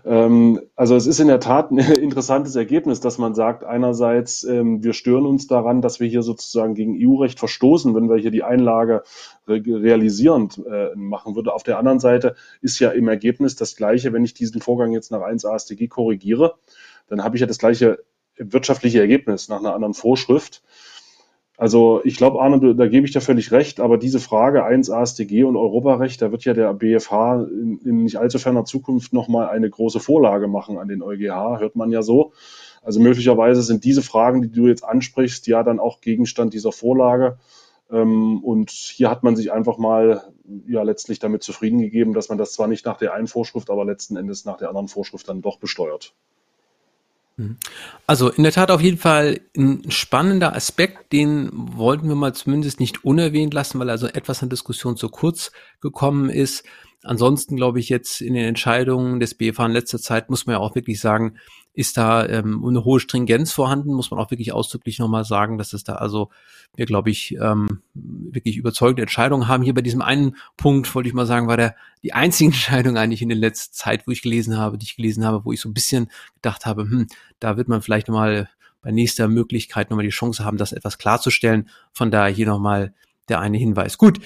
Ähm, 0.06 0.62
also 0.76 0.96
es 0.96 1.08
ist 1.08 1.20
in 1.20 1.28
der 1.28 1.40
Tat 1.40 1.72
ein 1.72 1.78
interessantes 2.02 2.56
Ergebnis, 2.56 3.00
dass 3.00 3.18
man 3.18 3.36
sagt, 3.36 3.64
einerseits, 3.64 4.44
ähm, 4.44 4.84
wir 4.84 4.94
stören 4.94 5.26
uns 5.26 5.48
daran, 5.48 5.82
dass 5.82 6.00
wir 6.00 6.08
hier 6.08 6.24
sozusagen 6.24 6.74
gegen 6.76 6.98
EU-Recht 6.98 7.40
verstoßen, 7.40 7.96
wenn 7.96 8.10
wir 8.10 8.18
hier 8.18 8.32
die 8.32 8.44
Einlage 8.44 9.04
re 9.48 9.62
realisierend 9.66 10.62
äh, 10.70 10.96
machen 10.96 11.36
würde. 11.36 11.54
Auf 11.54 11.64
der 11.64 11.78
anderen 11.78 12.00
Seite 12.00 12.36
ist 12.62 12.80
ja 12.80 12.92
im 12.92 13.08
Ergebnis 13.08 13.56
das 13.56 13.76
Gleiche, 13.76 14.14
wenn 14.14 14.26
ich 14.26 14.34
diesen 14.34 14.62
Vorgang 14.62 14.92
jetzt 14.92 15.12
nach 15.12 15.22
1 15.22 15.46
AStG 15.46 15.88
korrigiere, 15.88 16.56
dann 17.08 17.24
habe 17.24 17.36
ich 17.36 17.42
ja 17.42 17.48
das 17.48 17.60
gleiche 17.60 18.00
wirtschaftliche 18.38 19.00
Ergebnis 19.00 19.50
nach 19.50 19.60
einer 19.60 19.74
anderen 19.74 19.94
Vorschrift. 19.94 20.64
Also 21.58 22.02
ich 22.04 22.18
glaube, 22.18 22.42
Arne, 22.42 22.76
da 22.76 22.88
gebe 22.88 23.06
ich 23.06 23.14
dir 23.14 23.22
völlig 23.22 23.52
recht, 23.52 23.80
aber 23.80 23.98
diese 23.98 24.20
Frage 24.20 24.66
1 24.66 24.90
AStG 24.90 25.46
und 25.46 25.56
Europarecht, 25.56 26.22
da 26.22 26.32
wird 26.32 26.44
ja 26.44 26.54
der 26.54 26.74
BFH 26.74 27.44
in, 27.44 27.80
in 27.86 28.04
nicht 28.04 28.18
allzu 28.18 28.40
ferner 28.40 28.66
Zukunft 28.66 29.14
nochmal 29.14 29.48
eine 29.48 29.70
große 29.70 30.02
Vorlage 30.02 30.48
machen 30.48 30.78
an 30.78 30.90
den 30.90 31.02
EuGH, 31.02 31.60
hört 31.60 31.76
man 31.76 31.92
ja 31.92 32.02
so. 32.02 32.34
Also 32.82 33.00
möglicherweise 33.00 33.62
sind 33.62 33.84
diese 33.86 34.02
Fragen, 34.02 34.42
die 34.42 34.52
du 34.52 34.68
jetzt 34.68 34.84
ansprichst, 34.84 35.48
ja 35.48 35.64
dann 35.64 35.80
auch 35.80 36.02
Gegenstand 36.02 36.54
dieser 36.54 36.74
Vorlage. 36.74 37.38
Ähm, 37.90 38.44
und 38.44 38.70
hier 38.70 39.10
hat 39.10 39.24
man 39.24 39.36
sich 39.36 39.52
einfach 39.52 39.78
mal 39.78 40.24
ja 40.68 40.84
letztlich 40.84 41.20
damit 41.20 41.42
zufrieden 41.42 41.80
gegeben, 41.80 42.14
dass 42.14 42.30
man 42.30 42.38
das 42.38 42.52
zwar 42.52 42.68
nicht 42.68 42.86
nach 42.86 42.98
der 42.98 43.14
einen 43.14 43.28
Vorschrift, 43.28 43.70
aber 43.70 43.86
letzten 43.86 44.18
Endes 44.18 44.46
nach 44.46 44.58
der 44.58 44.70
anderen 44.70 44.88
Vorschrift 44.88 45.28
dann 45.30 45.42
doch 45.42 45.58
besteuert. 45.58 46.14
Mhm. 47.38 47.58
Also 48.08 48.30
in 48.30 48.44
der 48.44 48.52
Tat 48.52 48.72
auf 48.72 48.82
jeden 48.82 48.98
Fall 48.98 49.42
ein 49.58 49.90
spannender 49.92 50.56
Aspekt, 50.56 51.12
den 51.12 51.50
wollten 51.54 52.08
wir 52.08 52.16
mal 52.16 52.34
zumindest 52.34 52.80
nicht 52.80 53.04
unerwähnt 53.04 53.54
lassen, 53.54 53.80
weil 53.80 53.90
also 53.90 54.08
etwas 54.08 54.42
an 54.42 54.50
Diskussion 54.50 54.98
zu 54.98 55.10
kurz 55.10 55.52
gekommen 55.82 56.30
ist. 56.30 56.64
Ansonsten 57.06 57.56
glaube 57.56 57.80
ich 57.80 57.90
jetzt 57.90 58.22
in 58.22 58.34
den 58.34 58.46
Entscheidungen 58.46 59.20
des 59.20 59.36
BFH 59.36 59.68
in 59.68 59.72
letzter 59.72 60.00
Zeit 60.00 60.30
muss 60.30 60.46
man 60.46 60.56
ja 60.56 60.60
auch 60.60 60.76
wirklich 60.76 61.00
sagen, 61.00 61.38
ist 61.74 61.98
da 61.98 62.26
ähm, 62.26 62.66
eine 62.66 62.84
hohe 62.84 63.00
Stringenz 63.00 63.52
vorhanden, 63.52 63.94
muss 63.94 64.10
man 64.10 64.20
auch 64.20 64.32
wirklich 64.32 64.54
ausdrücklich 64.54 64.98
nochmal 64.98 65.26
sagen, 65.26 65.58
dass 65.58 65.74
es 65.74 65.84
da 65.84 65.96
also 65.96 66.30
wir, 66.76 66.86
glaube 66.86 67.10
ich, 67.10 67.36
ähm, 67.40 67.82
wirklich 67.94 68.58
überzeugende 68.58 69.04
Entscheidungen 69.04 69.48
haben. 69.48 69.64
Hier 69.64 69.74
bei 69.74 69.82
diesem 69.82 70.02
einen 70.02 70.36
Punkt, 70.58 70.94
wollte 70.96 71.08
ich 71.08 71.16
mal 71.16 71.26
sagen, 71.26 71.48
war 71.48 71.58
der 71.58 71.76
die 72.04 72.14
einzige 72.14 72.48
Entscheidung 72.52 72.98
eigentlich 72.98 73.22
in 73.22 73.30
der 73.30 73.38
letzten 73.38 73.74
Zeit, 73.74 74.08
wo 74.08 74.12
ich 74.12 74.22
gelesen 74.22 74.58
habe, 74.58 74.78
die 74.78 74.86
ich 74.86 74.96
gelesen 74.96 75.26
habe, 75.26 75.46
wo 75.46 75.52
ich 75.52 75.62
so 75.62 75.70
ein 75.70 75.74
bisschen 75.74 76.10
gedacht 76.36 76.66
habe, 76.66 76.84
hm, 76.84 77.08
da 77.40 77.58
wird 77.58 77.68
man 77.68 77.82
vielleicht 77.82 78.08
nochmal 78.08 78.50
bei 78.82 78.92
nächster 78.92 79.28
Möglichkeit 79.28 79.90
nochmal 79.90 80.06
die 80.06 80.12
Chance 80.12 80.46
haben, 80.46 80.58
das 80.58 80.72
etwas 80.72 80.98
klarzustellen. 80.98 81.70
Von 81.92 82.12
daher 82.12 82.34
hier 82.34 82.46
nochmal 82.46 82.94
der 83.30 83.40
eine 83.40 83.58
Hinweis. 83.58 83.98
Gut, 83.98 84.20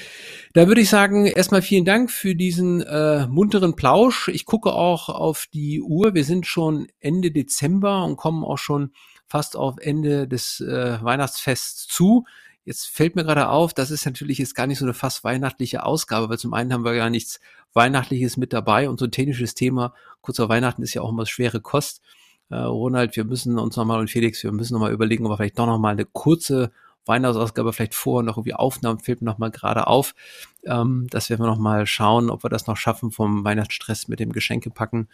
da 0.54 0.68
würde 0.68 0.82
ich 0.82 0.90
sagen, 0.90 1.26
erstmal 1.26 1.62
vielen 1.62 1.86
Dank 1.86 2.12
für 2.12 2.36
diesen 2.36 2.82
äh, 2.82 3.28
munteren 3.28 3.76
Plausch. 3.76 4.28
Ich 4.30 4.46
gucke 4.46 4.74
auch 4.74 5.10
auf 5.10 5.48
die 5.54 5.82
Uhr. 5.82 6.14
Wir 6.14 6.26
sind 6.26 6.46
schon 6.46 6.88
Ende 7.00 7.32
Dezember 7.32 8.04
und 8.04 8.18
kommen 8.18 8.44
auch 8.44 8.58
schon 8.58 8.92
fast 9.28 9.56
auf 9.56 9.76
Ende 9.80 10.28
des 10.28 10.60
äh, 10.60 11.02
Weihnachtsfests 11.02 11.88
zu. 11.88 12.26
Jetzt 12.66 12.88
fällt 12.88 13.16
mir 13.16 13.24
gerade 13.24 13.50
auf, 13.50 13.74
das 13.74 13.90
ist 13.90 14.06
natürlich 14.06 14.38
jetzt 14.38 14.54
gar 14.54 14.68
nicht 14.68 14.80
so 14.80 14.86
eine 14.86 14.94
fast 14.94 15.24
weihnachtliche 15.24 15.84
Ausgabe, 15.84 16.30
weil 16.30 16.38
zum 16.38 16.54
einen 16.54 16.74
haben 16.74 16.84
wir 16.84 16.94
gar 16.94 17.10
nichts 17.10 17.40
Weihnachtliches 17.74 18.38
mit 18.38 18.54
dabei 18.54 18.90
und 18.90 19.00
so 19.00 19.06
ein 19.06 19.12
technisches 19.12 19.56
Thema, 19.56 19.94
kurz 20.22 20.38
vor 20.38 20.50
Weihnachten 20.50 20.84
ist 20.84 20.94
ja 20.94 21.02
auch 21.02 21.10
immer 21.10 21.26
schwere 21.26 21.62
Kost. 21.62 22.02
Äh, 22.50 22.58
Ronald, 22.58 23.16
wir 23.16 23.24
müssen 23.24 23.58
uns 23.60 23.76
nochmal 23.76 24.00
und 24.00 24.10
Felix, 24.10 24.44
wir 24.44 24.52
müssen 24.52 24.74
nochmal 24.74 24.92
überlegen, 24.92 25.26
ob 25.26 25.32
wir 25.32 25.38
vielleicht 25.38 25.60
doch 25.60 25.68
nochmal 25.68 25.94
eine 25.94 26.06
kurze 26.06 26.72
Weihnachtsausgabe 27.10 27.74
vielleicht 27.74 27.96
vor 27.96 28.24
noch 28.24 28.38
irgendwie 28.38 28.54
Aufnahmen 28.54 29.00
mir 29.06 29.18
nochmal 29.20 29.52
gerade 29.52 29.88
auf. 29.88 30.16
Ähm, 30.64 31.08
das 31.10 31.30
werden 31.30 31.42
wir 31.42 31.48
nochmal 31.48 31.86
schauen, 31.86 32.30
ob 32.30 32.44
wir 32.44 32.50
das 32.50 32.68
noch 32.68 32.78
schaffen 32.78 33.12
vom 33.12 33.44
Weihnachtsstress 33.44 34.08
mit 34.08 34.22
dem 34.22 34.32
Geschenke 34.32 34.70
packen 34.70 35.10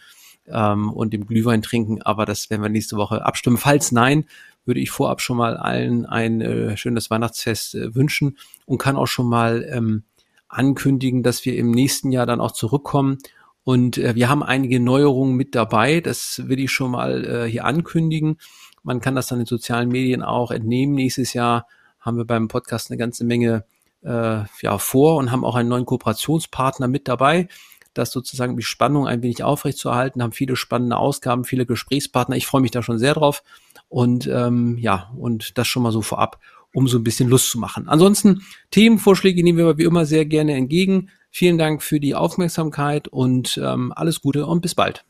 ähm, 0.46 0.92
und 0.92 1.12
dem 1.12 1.26
Glühwein 1.26 1.62
trinken. 1.62 2.02
Aber 2.02 2.24
das 2.24 2.50
werden 2.50 2.62
wir 2.62 2.68
nächste 2.68 2.96
Woche 2.96 3.24
abstimmen. 3.24 3.56
Falls 3.56 3.90
nein, 3.90 4.26
würde 4.64 4.80
ich 4.80 4.90
vorab 4.90 5.20
schon 5.20 5.36
mal 5.36 5.56
allen 5.56 6.06
ein 6.06 6.40
äh, 6.40 6.76
schönes 6.76 7.10
Weihnachtsfest 7.10 7.74
äh, 7.74 7.94
wünschen 7.94 8.38
und 8.66 8.78
kann 8.78 8.96
auch 8.96 9.06
schon 9.06 9.28
mal 9.28 9.66
ähm, 9.70 10.04
ankündigen, 10.48 11.22
dass 11.22 11.44
wir 11.44 11.56
im 11.56 11.70
nächsten 11.70 12.12
Jahr 12.12 12.26
dann 12.26 12.40
auch 12.40 12.52
zurückkommen. 12.52 13.18
Und 13.64 13.98
äh, 13.98 14.14
wir 14.14 14.28
haben 14.28 14.42
einige 14.42 14.78
Neuerungen 14.78 15.34
mit 15.34 15.54
dabei. 15.54 16.00
Das 16.00 16.42
will 16.46 16.60
ich 16.60 16.70
schon 16.70 16.92
mal 16.92 17.24
äh, 17.24 17.50
hier 17.50 17.64
ankündigen. 17.64 18.38
Man 18.82 19.00
kann 19.00 19.16
das 19.16 19.26
dann 19.26 19.40
in 19.40 19.46
sozialen 19.46 19.88
Medien 19.88 20.22
auch 20.22 20.52
entnehmen. 20.52 20.94
Nächstes 20.94 21.32
Jahr 21.32 21.66
haben 22.06 22.16
wir 22.16 22.24
beim 22.24 22.48
Podcast 22.48 22.90
eine 22.90 22.98
ganze 22.98 23.24
Menge 23.24 23.64
äh, 24.02 24.44
ja, 24.62 24.78
vor 24.78 25.16
und 25.16 25.30
haben 25.30 25.44
auch 25.44 25.56
einen 25.56 25.68
neuen 25.68 25.84
Kooperationspartner 25.84 26.88
mit 26.88 27.08
dabei, 27.08 27.48
das 27.92 28.12
sozusagen 28.12 28.56
die 28.56 28.62
Spannung 28.62 29.06
ein 29.06 29.22
wenig 29.22 29.42
aufrechtzuerhalten, 29.42 30.22
haben 30.22 30.32
viele 30.32 30.56
spannende 30.56 30.96
Ausgaben, 30.96 31.44
viele 31.44 31.66
Gesprächspartner. 31.66 32.36
Ich 32.36 32.46
freue 32.46 32.60
mich 32.60 32.70
da 32.70 32.82
schon 32.82 32.98
sehr 32.98 33.14
drauf 33.14 33.42
und 33.88 34.26
ähm, 34.26 34.78
ja, 34.78 35.10
und 35.16 35.58
das 35.58 35.66
schon 35.66 35.82
mal 35.82 35.92
so 35.92 36.02
vorab, 36.02 36.40
um 36.72 36.88
so 36.88 36.98
ein 36.98 37.04
bisschen 37.04 37.28
Lust 37.28 37.50
zu 37.50 37.58
machen. 37.58 37.88
Ansonsten 37.88 38.42
Themenvorschläge 38.70 39.42
nehmen 39.42 39.58
wir 39.58 39.78
wie 39.78 39.84
immer 39.84 40.06
sehr 40.06 40.26
gerne 40.26 40.54
entgegen. 40.54 41.10
Vielen 41.30 41.58
Dank 41.58 41.82
für 41.82 42.00
die 42.00 42.14
Aufmerksamkeit 42.14 43.08
und 43.08 43.58
ähm, 43.62 43.92
alles 43.94 44.20
Gute 44.20 44.46
und 44.46 44.60
bis 44.60 44.74
bald. 44.74 45.04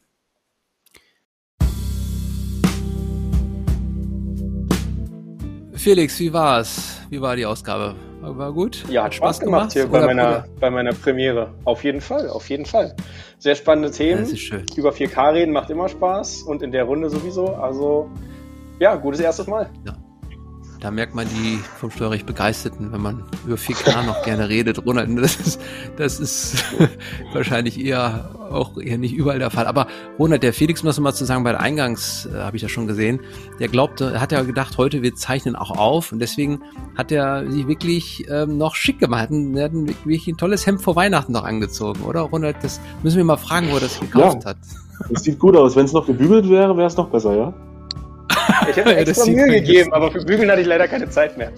Felix, 5.76 6.18
wie 6.18 6.32
war's? 6.32 7.00
Wie 7.10 7.20
war 7.20 7.36
die 7.36 7.46
Ausgabe? 7.46 7.94
War, 8.20 8.52
gut? 8.52 8.84
Ja, 8.88 9.04
hat 9.04 9.14
Spaß, 9.14 9.36
Spaß 9.36 9.40
gemacht, 9.40 9.72
gemacht 9.72 9.72
hier 9.74 9.86
bei 9.86 10.04
meiner, 10.06 10.44
bei 10.58 10.70
meiner 10.70 10.92
Premiere. 10.92 11.54
Auf 11.64 11.84
jeden 11.84 12.00
Fall, 12.00 12.28
auf 12.28 12.48
jeden 12.48 12.66
Fall. 12.66 12.96
Sehr 13.38 13.54
spannende 13.54 13.90
Themen. 13.90 14.22
Das 14.22 14.32
ist 14.32 14.40
schön. 14.40 14.64
Über 14.74 14.90
4K 14.90 15.34
reden 15.34 15.52
macht 15.52 15.70
immer 15.70 15.88
Spaß 15.88 16.42
und 16.42 16.62
in 16.62 16.72
der 16.72 16.84
Runde 16.84 17.10
sowieso. 17.10 17.54
Also, 17.54 18.10
ja, 18.80 18.96
gutes 18.96 19.20
erstes 19.20 19.46
Mal. 19.46 19.70
Ja. 19.84 19.94
Da 20.86 20.92
merkt 20.92 21.16
man 21.16 21.26
die 21.26 21.58
vom 21.80 21.90
Steuerrecht 21.90 22.26
Begeisterten, 22.26 22.92
wenn 22.92 23.00
man 23.00 23.24
über 23.44 23.56
4K 23.56 24.06
noch 24.06 24.22
gerne 24.22 24.48
redet. 24.48 24.86
Ronald, 24.86 25.10
das 25.20 25.34
ist, 25.34 25.60
das 25.96 26.20
ist 26.20 26.64
wahrscheinlich 27.32 27.84
eher 27.84 28.30
auch 28.52 28.78
eher 28.78 28.96
nicht 28.96 29.12
überall 29.12 29.40
der 29.40 29.50
Fall. 29.50 29.66
Aber 29.66 29.88
Ronald, 30.16 30.44
der 30.44 30.52
Felix, 30.52 30.84
muss 30.84 31.00
mal 31.00 31.12
zu 31.12 31.24
sagen, 31.24 31.42
bei 31.42 31.50
der 31.50 31.60
Eingangs 31.60 32.26
äh, 32.26 32.38
habe 32.38 32.54
ich 32.54 32.62
ja 32.62 32.68
schon 32.68 32.86
gesehen, 32.86 33.18
der 33.58 33.66
glaubte, 33.66 34.20
hat 34.20 34.30
ja 34.30 34.42
gedacht, 34.42 34.78
heute 34.78 35.02
wir 35.02 35.12
zeichnen 35.16 35.56
auch 35.56 35.72
auf 35.72 36.12
und 36.12 36.20
deswegen 36.20 36.60
hat 36.96 37.10
er 37.10 37.50
sich 37.50 37.66
wirklich 37.66 38.24
ähm, 38.30 38.56
noch 38.56 38.76
schick 38.76 39.00
gemacht. 39.00 39.28
Er 39.32 39.64
hat 39.64 39.72
ein, 39.72 39.88
wirklich 39.88 40.28
ein 40.28 40.36
tolles 40.36 40.68
Hemd 40.68 40.82
vor 40.82 40.94
Weihnachten 40.94 41.32
noch 41.32 41.42
angezogen, 41.42 42.02
oder 42.02 42.20
Ronald? 42.20 42.58
Das 42.62 42.80
müssen 43.02 43.16
wir 43.16 43.24
mal 43.24 43.38
fragen, 43.38 43.72
wo 43.72 43.74
er 43.74 43.80
das 43.80 43.98
gekauft 43.98 44.44
ja, 44.44 44.50
hat. 44.50 44.58
Das 45.10 45.24
sieht 45.24 45.40
gut 45.40 45.56
aus. 45.56 45.74
Wenn 45.74 45.86
es 45.86 45.92
noch 45.92 46.06
gebügelt 46.06 46.48
wäre, 46.48 46.76
wäre 46.76 46.86
es 46.86 46.96
noch 46.96 47.08
besser, 47.08 47.36
ja? 47.36 47.52
Ich 48.68 48.76
hätte 48.76 48.96
extra 48.96 49.26
ja, 49.26 49.46
Mühe 49.46 49.60
gegeben, 49.60 49.92
aber 49.92 50.10
für 50.10 50.24
Bügeln 50.24 50.50
hatte 50.50 50.60
ich 50.60 50.66
leider 50.66 50.88
keine 50.88 51.08
Zeit 51.08 51.36
mehr. 51.36 51.52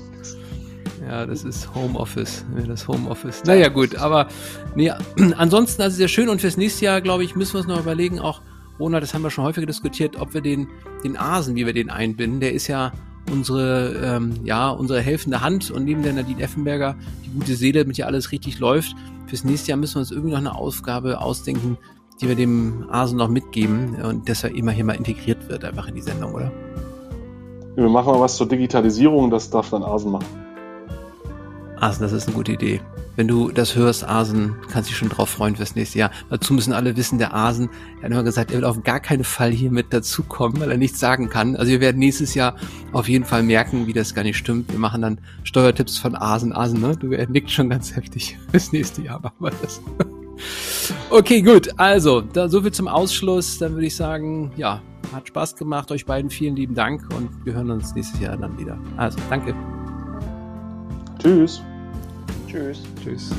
Ja, 1.08 1.24
das 1.24 1.42
ist 1.44 1.74
Homeoffice. 1.74 2.44
Das 2.66 2.86
Homeoffice. 2.86 3.42
Naja, 3.44 3.68
gut, 3.68 3.96
aber 3.96 4.28
nee, 4.74 4.92
ansonsten 5.36 5.80
also 5.80 5.96
sehr 5.96 6.08
schön 6.08 6.28
und 6.28 6.40
fürs 6.40 6.56
nächste 6.56 6.84
Jahr, 6.84 7.00
glaube 7.00 7.24
ich, 7.24 7.34
müssen 7.34 7.54
wir 7.54 7.60
uns 7.60 7.68
noch 7.68 7.80
überlegen, 7.80 8.20
auch 8.20 8.42
Ronald, 8.78 9.02
das 9.02 9.14
haben 9.14 9.22
wir 9.22 9.30
schon 9.30 9.44
häufiger 9.44 9.66
diskutiert, 9.66 10.20
ob 10.20 10.34
wir 10.34 10.40
den, 10.40 10.68
den 11.02 11.16
Asen, 11.16 11.56
wie 11.56 11.66
wir 11.66 11.72
den 11.72 11.90
einbinden, 11.90 12.40
der 12.40 12.52
ist 12.52 12.68
ja 12.68 12.92
unsere, 13.30 13.94
ähm, 14.02 14.34
ja, 14.44 14.70
unsere 14.70 15.00
helfende 15.00 15.40
Hand 15.40 15.70
und 15.70 15.84
neben 15.84 16.02
der 16.02 16.12
Nadine 16.12 16.42
Effenberger 16.42 16.96
die 17.24 17.30
gute 17.30 17.54
Seele, 17.54 17.84
mit 17.84 17.98
der 17.98 18.06
alles 18.06 18.30
richtig 18.32 18.58
läuft. 18.58 18.94
Fürs 19.26 19.44
nächste 19.44 19.70
Jahr 19.70 19.78
müssen 19.78 19.96
wir 19.96 20.00
uns 20.00 20.10
irgendwie 20.10 20.30
noch 20.30 20.38
eine 20.38 20.54
Aufgabe 20.54 21.20
ausdenken, 21.20 21.76
die 22.20 22.28
wir 22.28 22.34
dem 22.34 22.88
Asen 22.90 23.18
noch 23.18 23.28
mitgeben 23.28 23.96
und 23.96 24.28
dass 24.28 24.44
er 24.44 24.54
immer 24.54 24.72
hier 24.72 24.84
mal 24.84 24.96
integriert 24.96 25.48
wird, 25.48 25.64
einfach 25.64 25.88
in 25.88 25.94
die 25.94 26.00
Sendung, 26.00 26.34
oder? 26.34 26.52
Wir 27.76 27.88
machen 27.88 28.12
mal 28.12 28.20
was 28.20 28.36
zur 28.36 28.48
Digitalisierung, 28.48 29.30
das 29.30 29.50
darf 29.50 29.70
dann 29.70 29.82
Asen 29.82 30.12
machen. 30.12 30.26
Asen, 31.80 32.02
das 32.02 32.12
ist 32.12 32.26
eine 32.26 32.36
gute 32.36 32.52
Idee. 32.52 32.80
Wenn 33.18 33.26
du 33.26 33.50
das 33.50 33.74
hörst, 33.74 34.08
Asen, 34.08 34.54
kannst 34.70 34.90
dich 34.90 34.96
schon 34.96 35.08
drauf 35.08 35.28
freuen 35.28 35.56
fürs 35.56 35.74
nächste 35.74 35.98
Jahr. 35.98 36.12
Dazu 36.30 36.54
müssen 36.54 36.72
alle 36.72 36.96
wissen, 36.96 37.18
der 37.18 37.34
Asen, 37.34 37.68
er 37.98 38.04
hat 38.04 38.12
immer 38.12 38.22
gesagt, 38.22 38.52
er 38.52 38.58
will 38.58 38.64
auf 38.64 38.84
gar 38.84 39.00
keinen 39.00 39.24
Fall 39.24 39.50
hier 39.50 39.72
mit 39.72 39.92
dazukommen, 39.92 40.60
weil 40.60 40.70
er 40.70 40.76
nichts 40.76 41.00
sagen 41.00 41.28
kann. 41.28 41.56
Also 41.56 41.72
wir 41.72 41.80
werden 41.80 41.98
nächstes 41.98 42.34
Jahr 42.34 42.54
auf 42.92 43.08
jeden 43.08 43.24
Fall 43.24 43.42
merken, 43.42 43.88
wie 43.88 43.92
das 43.92 44.14
gar 44.14 44.22
nicht 44.22 44.36
stimmt. 44.36 44.70
Wir 44.70 44.78
machen 44.78 45.02
dann 45.02 45.18
Steuertipps 45.42 45.98
von 45.98 46.14
Asen. 46.14 46.52
Asen, 46.52 46.80
ne? 46.80 46.96
Du 46.96 47.10
er 47.12 47.28
nickt 47.28 47.50
schon 47.50 47.68
ganz 47.68 47.96
heftig. 47.96 48.38
Fürs 48.52 48.70
nächste 48.70 49.02
Jahr 49.02 49.18
machen 49.20 49.36
wir 49.40 49.50
das. 49.62 49.80
okay, 51.10 51.42
gut. 51.42 51.70
Also, 51.76 52.20
da 52.20 52.48
so 52.48 52.62
viel 52.62 52.72
zum 52.72 52.86
Ausschluss. 52.86 53.58
Dann 53.58 53.72
würde 53.72 53.86
ich 53.86 53.96
sagen, 53.96 54.52
ja, 54.56 54.80
hat 55.12 55.28
Spaß 55.28 55.56
gemacht. 55.56 55.90
Euch 55.90 56.06
beiden 56.06 56.30
vielen 56.30 56.56
lieben 56.56 56.74
Dank 56.74 57.02
und 57.14 57.44
wir 57.44 57.54
hören 57.54 57.70
uns 57.70 57.94
nächstes 57.94 58.20
Jahr 58.20 58.36
dann 58.36 58.58
wieder. 58.58 58.78
Also, 58.96 59.18
danke. 59.30 59.54
Tschüss. 61.18 61.62
Tschüss. 62.46 62.82
Tschüss. 63.02 63.30